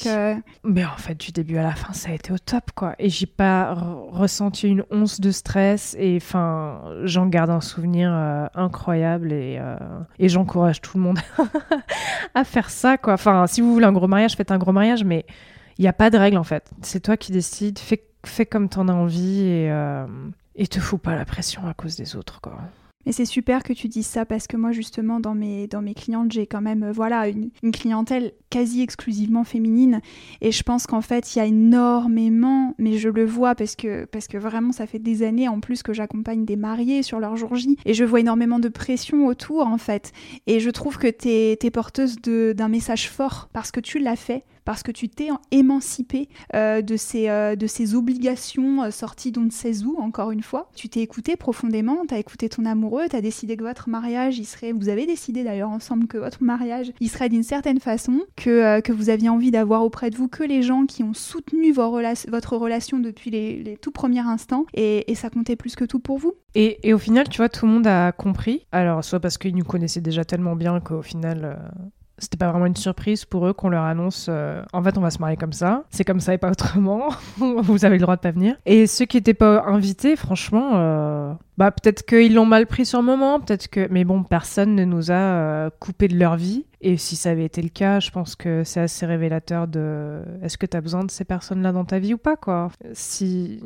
[0.63, 2.95] Mais en fait, du début à la fin, ça a été au top, quoi.
[2.99, 3.73] Et j'ai pas
[4.11, 5.95] ressenti une once de stress.
[5.99, 9.77] Et enfin, j'en garde un un souvenir euh, incroyable et, euh,
[10.19, 11.19] et j'encourage tout le monde
[12.35, 12.97] à faire ça.
[12.97, 13.13] Quoi.
[13.13, 15.25] Enfin, si vous voulez un gros mariage, faites un gros mariage, mais
[15.77, 16.71] il n'y a pas de règle en fait.
[16.81, 20.05] C'est toi qui décides, fais, fais comme tu en as envie et, euh,
[20.55, 22.41] et te fous pas la pression à cause des autres.
[22.41, 22.57] Quoi.
[23.07, 25.93] Et c'est super que tu dises ça parce que moi justement dans mes, dans mes
[25.93, 30.01] clientes j'ai quand même voilà une, une, clientèle quasi exclusivement féminine.
[30.41, 34.03] Et je pense qu'en fait il y a énormément mais je le vois parce que
[34.03, 37.37] parce que vraiment ça fait des années en plus que j'accompagne des mariés sur leur
[37.37, 37.77] jour J.
[37.85, 40.11] Et je vois énormément de pression autour en fait.
[40.45, 44.17] Et je trouve que tu es, es, porteuse d'un message fort parce que tu l'as
[44.17, 49.31] fait parce que tu t'es émancipé euh, de, ces, euh, de ces obligations euh, sorties
[49.31, 50.69] d'on ne sait où, encore une fois.
[50.75, 54.39] Tu t'es écouté profondément, tu as écouté ton amoureux, tu as décidé que votre mariage,
[54.39, 58.23] il serait, vous avez décidé d'ailleurs ensemble que votre mariage, il serait d'une certaine façon,
[58.35, 61.71] que, que vous aviez envie d'avoir auprès de vous que les gens qui ont soutenu
[61.71, 66.17] votre relation depuis les, tout premiers instants, et, et, ça comptait plus que tout pour
[66.17, 66.33] vous.
[66.55, 68.67] Et, et, au final, tu vois, tout le monde a compris.
[68.73, 71.57] Alors, soit parce qu'ils nous connaissaient déjà tellement bien qu'au final,
[72.17, 75.11] c'était pas vraiment une surprise pour eux qu'on leur annonce euh, en fait on va
[75.11, 75.83] se marier comme ça.
[75.89, 77.09] C'est comme ça et pas autrement.
[77.37, 78.55] Vous avez le droit de pas venir.
[78.65, 82.99] Et ceux qui étaient pas invités franchement euh, bah peut-être qu'ils l'ont mal pris sur
[82.99, 86.65] le moment, peut-être que mais bon, personne ne nous a euh, coupé de leur vie
[86.81, 90.59] et si ça avait été le cas, je pense que c'est assez révélateur de est-ce
[90.59, 92.69] que tu as besoin de ces personnes-là dans ta vie ou pas quoi?
[92.93, 93.59] Si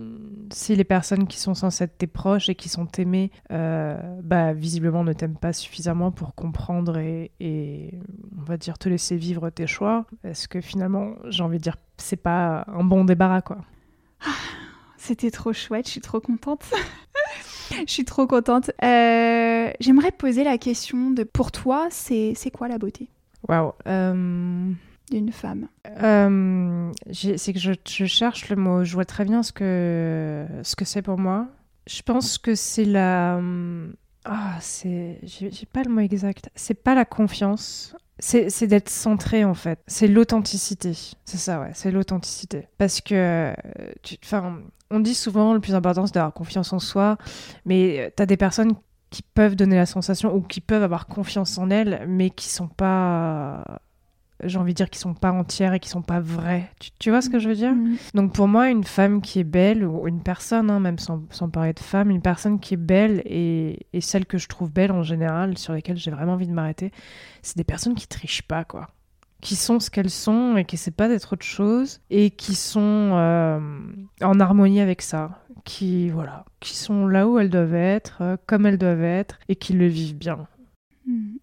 [0.53, 4.53] si les personnes qui sont censées être tes proches et qui sont aimées euh, bah
[4.53, 7.99] visiblement ne t'aiment pas suffisamment pour comprendre et, et
[8.39, 11.75] on va dire te laisser vivre tes choix, est-ce que finalement, j'ai envie de dire
[11.97, 13.57] c'est pas un bon débarras quoi?
[14.25, 14.29] Ah,
[14.97, 16.63] c'était trop chouette, je suis trop contente.
[17.87, 18.71] Je suis trop contente.
[18.83, 23.09] Euh, j'aimerais poser la question de pour toi, c'est quoi la beauté
[23.47, 23.73] Waouh.
[23.87, 24.71] Euh,
[25.09, 25.67] D'une femme?
[25.87, 28.83] Euh, c'est que je, je, cherche le mot.
[28.83, 31.47] Je vois très bien ce que ce que c'est pour moi.
[31.87, 33.41] Je pense que c'est la.
[34.25, 35.19] Ah, c'est.
[35.23, 36.49] J'ai pas le mot exact.
[36.55, 37.95] C'est pas la confiance.
[38.21, 39.79] C'est d'être centré en fait.
[39.87, 40.93] C'est l'authenticité.
[41.25, 41.71] C'est ça, ouais.
[41.73, 42.67] C'est l'authenticité.
[42.77, 43.53] Parce que,
[44.23, 44.59] enfin,
[44.91, 47.17] on dit souvent le plus important c'est d'avoir confiance en soi,
[47.65, 48.73] mais euh, tu as des personnes
[49.09, 52.67] qui peuvent donner la sensation ou qui peuvent avoir confiance en elles, mais qui sont
[52.67, 53.81] pas
[54.43, 56.69] j'ai envie de dire qui sont pas entières et qui sont pas vraies.
[56.99, 57.73] Tu, vois ce que je veux dire?
[57.73, 57.97] Mm.
[58.13, 61.49] Donc pour moi, une femme qui est belle, ou une personne, hein, même sans, sans,
[61.49, 64.91] parler de femme, une personne qui est belle et, et celle que je trouve belle
[64.91, 66.91] en général, sur lesquelles j'ai vraiment envie de m'arrêter,
[67.41, 68.87] c'est des personnes qui trichent pas, quoi
[69.41, 72.79] qui sont ce qu'elles sont et qui essaient pas d'être autre chose et qui sont
[73.13, 73.59] euh,
[74.21, 78.65] en harmonie avec ça, qui voilà, qui sont là où elles doivent être, euh, comme
[78.65, 80.47] elles doivent être et qui le vivent bien.
[81.07, 81.37] Hmm.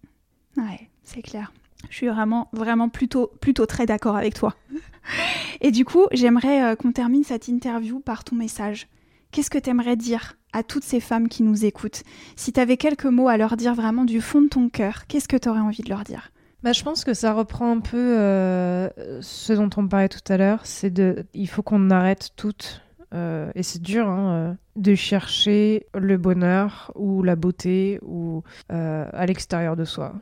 [0.57, 1.51] Ouais, c'est clair.
[1.89, 4.55] Je suis vraiment, vraiment plutôt, plutôt très d'accord avec toi.
[5.61, 8.87] et du coup, j'aimerais euh, qu'on termine cette interview par ton message.
[9.31, 12.03] Qu'est-ce que tu aimerais dire à toutes ces femmes qui nous écoutent?
[12.35, 15.27] Si tu avais quelques mots à leur dire vraiment du fond de ton cœur, qu'est-ce
[15.27, 16.31] que tu aurais envie de leur dire?
[16.63, 18.89] Bah, je pense que ça reprend un peu euh,
[19.21, 20.65] ce dont on parlait tout à l'heure.
[20.65, 22.81] C'est de, il faut qu'on arrête toutes,
[23.13, 29.77] euh, et c'est dur, hein, de chercher le bonheur ou la beauté ou à l'extérieur
[29.77, 30.15] de soi.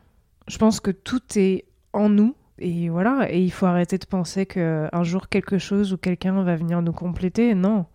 [0.48, 2.36] Je pense que tout est en nous.
[2.60, 6.56] Et voilà, et il faut arrêter de penser qu'un jour quelque chose ou quelqu'un va
[6.56, 7.54] venir nous compléter.
[7.54, 7.86] Non,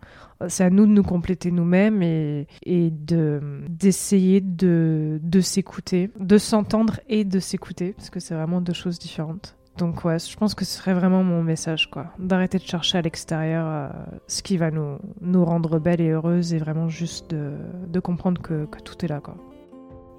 [0.47, 6.37] c'est à nous de nous compléter nous-mêmes et, et de, d'essayer de, de s'écouter, de
[6.37, 9.57] s'entendre et de s'écouter, parce que c'est vraiment deux choses différentes.
[9.77, 12.13] Donc ouais, je pense que ce serait vraiment mon message, quoi.
[12.19, 13.89] D'arrêter de chercher à l'extérieur euh,
[14.27, 17.53] ce qui va nous, nous rendre belles et heureuses et vraiment juste de,
[17.87, 19.35] de comprendre que, que, tout est là, quoi.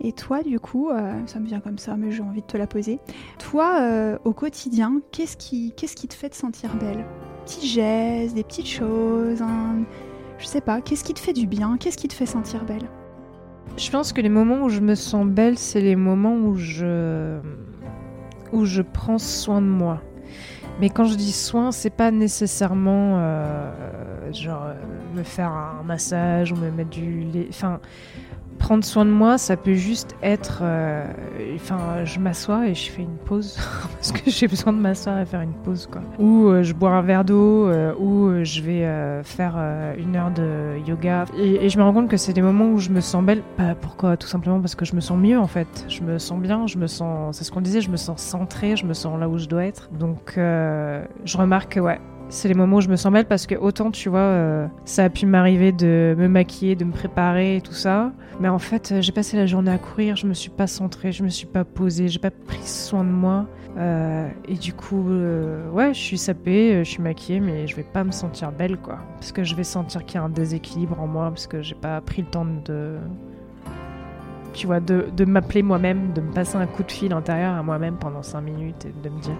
[0.00, 2.56] Et toi, du coup, euh, ça me vient comme ça, mais j'ai envie de te
[2.56, 2.98] la poser.
[3.38, 7.04] Toi, euh, au quotidien, qu'est-ce qui, qu'est-ce qui te fait te sentir belle?
[7.44, 9.42] Petits gestes, des petites choses,
[10.38, 11.76] je sais pas, qu'est-ce qui te fait du bien?
[11.78, 12.88] Qu'est-ce qui te fait sentir belle?
[13.76, 17.38] Je pense que les moments où je me sens belle, c'est les moments où je
[18.52, 20.00] où je prends soin de moi.
[20.80, 24.66] Mais quand je dis soin, c'est pas nécessairement euh, genre
[25.14, 27.46] me faire un massage ou me mettre du lait.
[27.48, 27.80] Enfin,
[28.58, 30.60] prendre soin de moi, ça peut juste être.
[30.62, 31.04] euh,
[31.54, 33.56] Enfin, je m'assois et je fais une pause
[33.94, 36.02] parce que j'ai besoin de m'asseoir et faire une pause, quoi.
[36.18, 39.56] Ou euh, je bois un verre d'eau, euh, ou je vais faire
[39.98, 41.26] une heure de yoga.
[41.36, 43.42] Et, je me rends compte que c'est des moments où je me sens belle.
[43.58, 45.86] Bah, pourquoi Tout simplement parce que je me sens mieux, en fait.
[45.88, 47.36] Je me sens bien, je me sens.
[47.36, 49.64] C'est ce qu'on disait, je me sens centrée, je me sens là où je dois
[49.64, 49.90] être.
[49.92, 52.00] Donc, je remarque que, ouais,
[52.34, 55.04] c'est les moments où je me sens belle parce que autant tu vois euh, ça
[55.04, 58.12] a pu m'arriver de me maquiller de me préparer et tout ça.
[58.40, 61.12] Mais en fait euh, j'ai passé la journée à courir je me suis pas centrée
[61.12, 63.46] je me suis pas posée j'ai pas pris soin de moi.
[63.76, 65.08] Euh, et du coup
[65.72, 68.98] ouais je suis sapée je suis maquillée mais je vais pas me sentir belle quoi.
[69.14, 71.76] Parce que je vais sentir qu'il y a un déséquilibre en moi parce que j'ai
[71.76, 72.96] pas pris le temps de
[74.52, 77.62] tu vois de, de m'appeler moi-même de me passer un coup de fil intérieur à
[77.62, 79.36] moi-même pendant 5 minutes et de me dire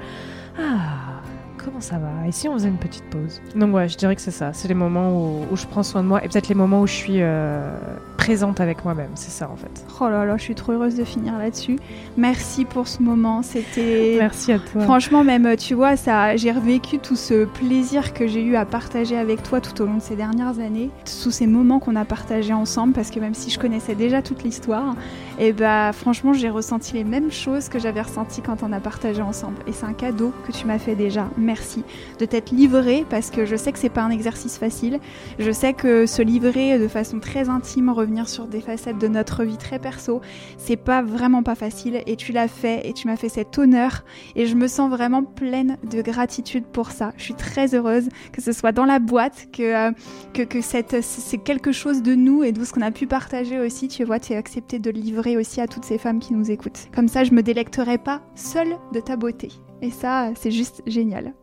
[0.59, 1.22] ah
[1.65, 4.21] comment ça va Et si on faisait une petite pause Donc ouais, je dirais que
[4.21, 4.53] c'est ça.
[4.53, 6.87] C'est les moments où, où je prends soin de moi et peut-être les moments où
[6.87, 7.77] je suis euh,
[8.17, 9.11] présente avec moi-même.
[9.15, 9.85] C'est ça en fait.
[10.01, 11.79] Oh là là, je suis trop heureuse de finir là-dessus.
[12.17, 13.43] Merci pour ce moment.
[13.43, 14.17] C'était.
[14.19, 14.83] Merci à toi.
[14.83, 19.17] Franchement, même, tu vois, ça, j'ai revécu tout ce plaisir que j'ai eu à partager
[19.17, 22.53] avec toi tout au long de ces dernières années, tous ces moments qu'on a partagés
[22.53, 24.97] ensemble, parce que même si je connaissais déjà toute l'histoire,
[25.39, 29.20] et bah franchement, j'ai ressenti les mêmes choses que j'avais ressenties quand on a partagé
[29.20, 29.57] ensemble.
[29.66, 31.28] Et c'est un cadeau que tu m'as fait déjà.
[31.37, 31.82] Merci
[32.20, 35.01] de t'être livré, parce que je sais que c'est pas un exercice facile.
[35.39, 39.45] Je sais que se livrer de façon très intime, revenir sur des facettes de notre
[39.45, 40.20] vie très perso,
[40.57, 42.03] c'est pas vraiment pas facile.
[42.07, 44.05] Et tu l'as fait, et tu m'as fait cet honneur
[44.37, 47.12] et je me sens vraiment pleine de gratitude pour ça.
[47.16, 49.93] Je suis très heureuse que ce soit dans la boîte, que, euh,
[50.32, 53.89] que, que c'est quelque chose de nous et de ce qu'on a pu partager aussi.
[53.89, 54.99] Tu vois, tu as accepté de le
[55.37, 56.89] aussi à toutes ces femmes qui nous écoutent.
[56.95, 59.49] Comme ça, je me délecterai pas seule de ta beauté.
[59.83, 61.35] Et ça, c'est juste génial.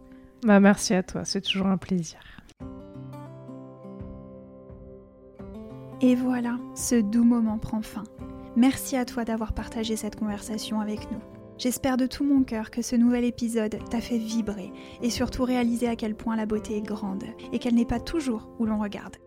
[0.43, 2.19] Bah, merci à toi, c'est toujours un plaisir.
[6.01, 8.03] Et voilà, ce doux moment prend fin.
[8.55, 11.19] Merci à toi d'avoir partagé cette conversation avec nous.
[11.59, 14.71] J'espère de tout mon cœur que ce nouvel épisode t'a fait vibrer
[15.03, 18.49] et surtout réaliser à quel point la beauté est grande et qu'elle n'est pas toujours
[18.57, 19.17] où l'on regarde.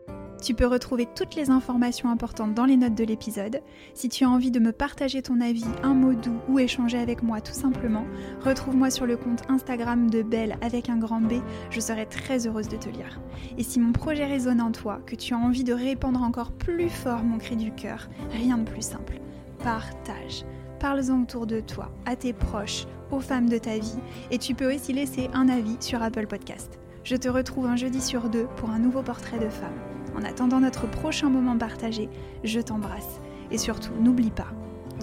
[0.45, 3.63] Tu peux retrouver toutes les informations importantes dans les notes de l'épisode.
[3.95, 7.23] Si tu as envie de me partager ton avis, un mot doux ou échanger avec
[7.23, 8.05] moi tout simplement,
[8.45, 11.41] retrouve-moi sur le compte Instagram de Belle avec un grand B,
[11.71, 13.23] je serai très heureuse de te lire.
[13.57, 16.91] Et si mon projet résonne en toi, que tu as envie de répandre encore plus
[16.91, 19.23] fort mon cri du cœur, rien de plus simple.
[19.61, 20.45] Partage.
[20.79, 23.99] Parle-en autour de toi, à tes proches, aux femmes de ta vie,
[24.31, 26.79] et tu peux aussi laisser un avis sur Apple Podcast.
[27.03, 29.73] Je te retrouve un jeudi sur deux pour un nouveau portrait de femme.
[30.17, 32.09] En attendant notre prochain moment partagé,
[32.45, 33.21] je t'embrasse.
[33.51, 34.53] Et surtout, n'oublie pas,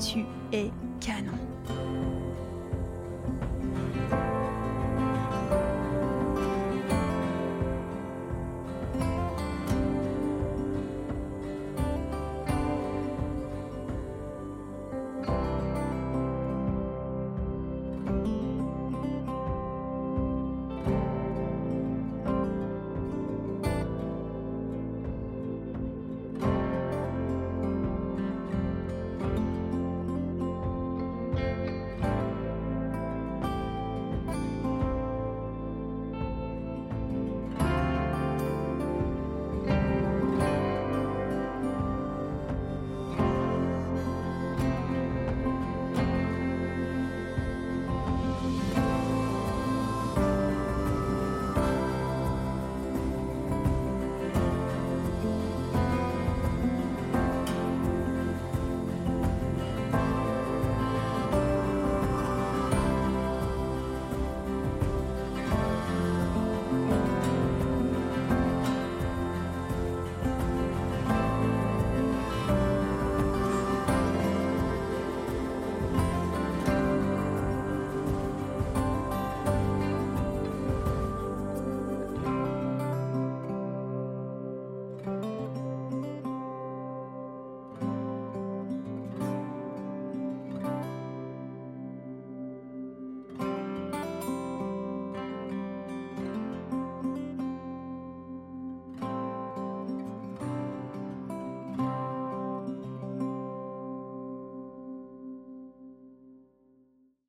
[0.02, 1.38] tu es canon.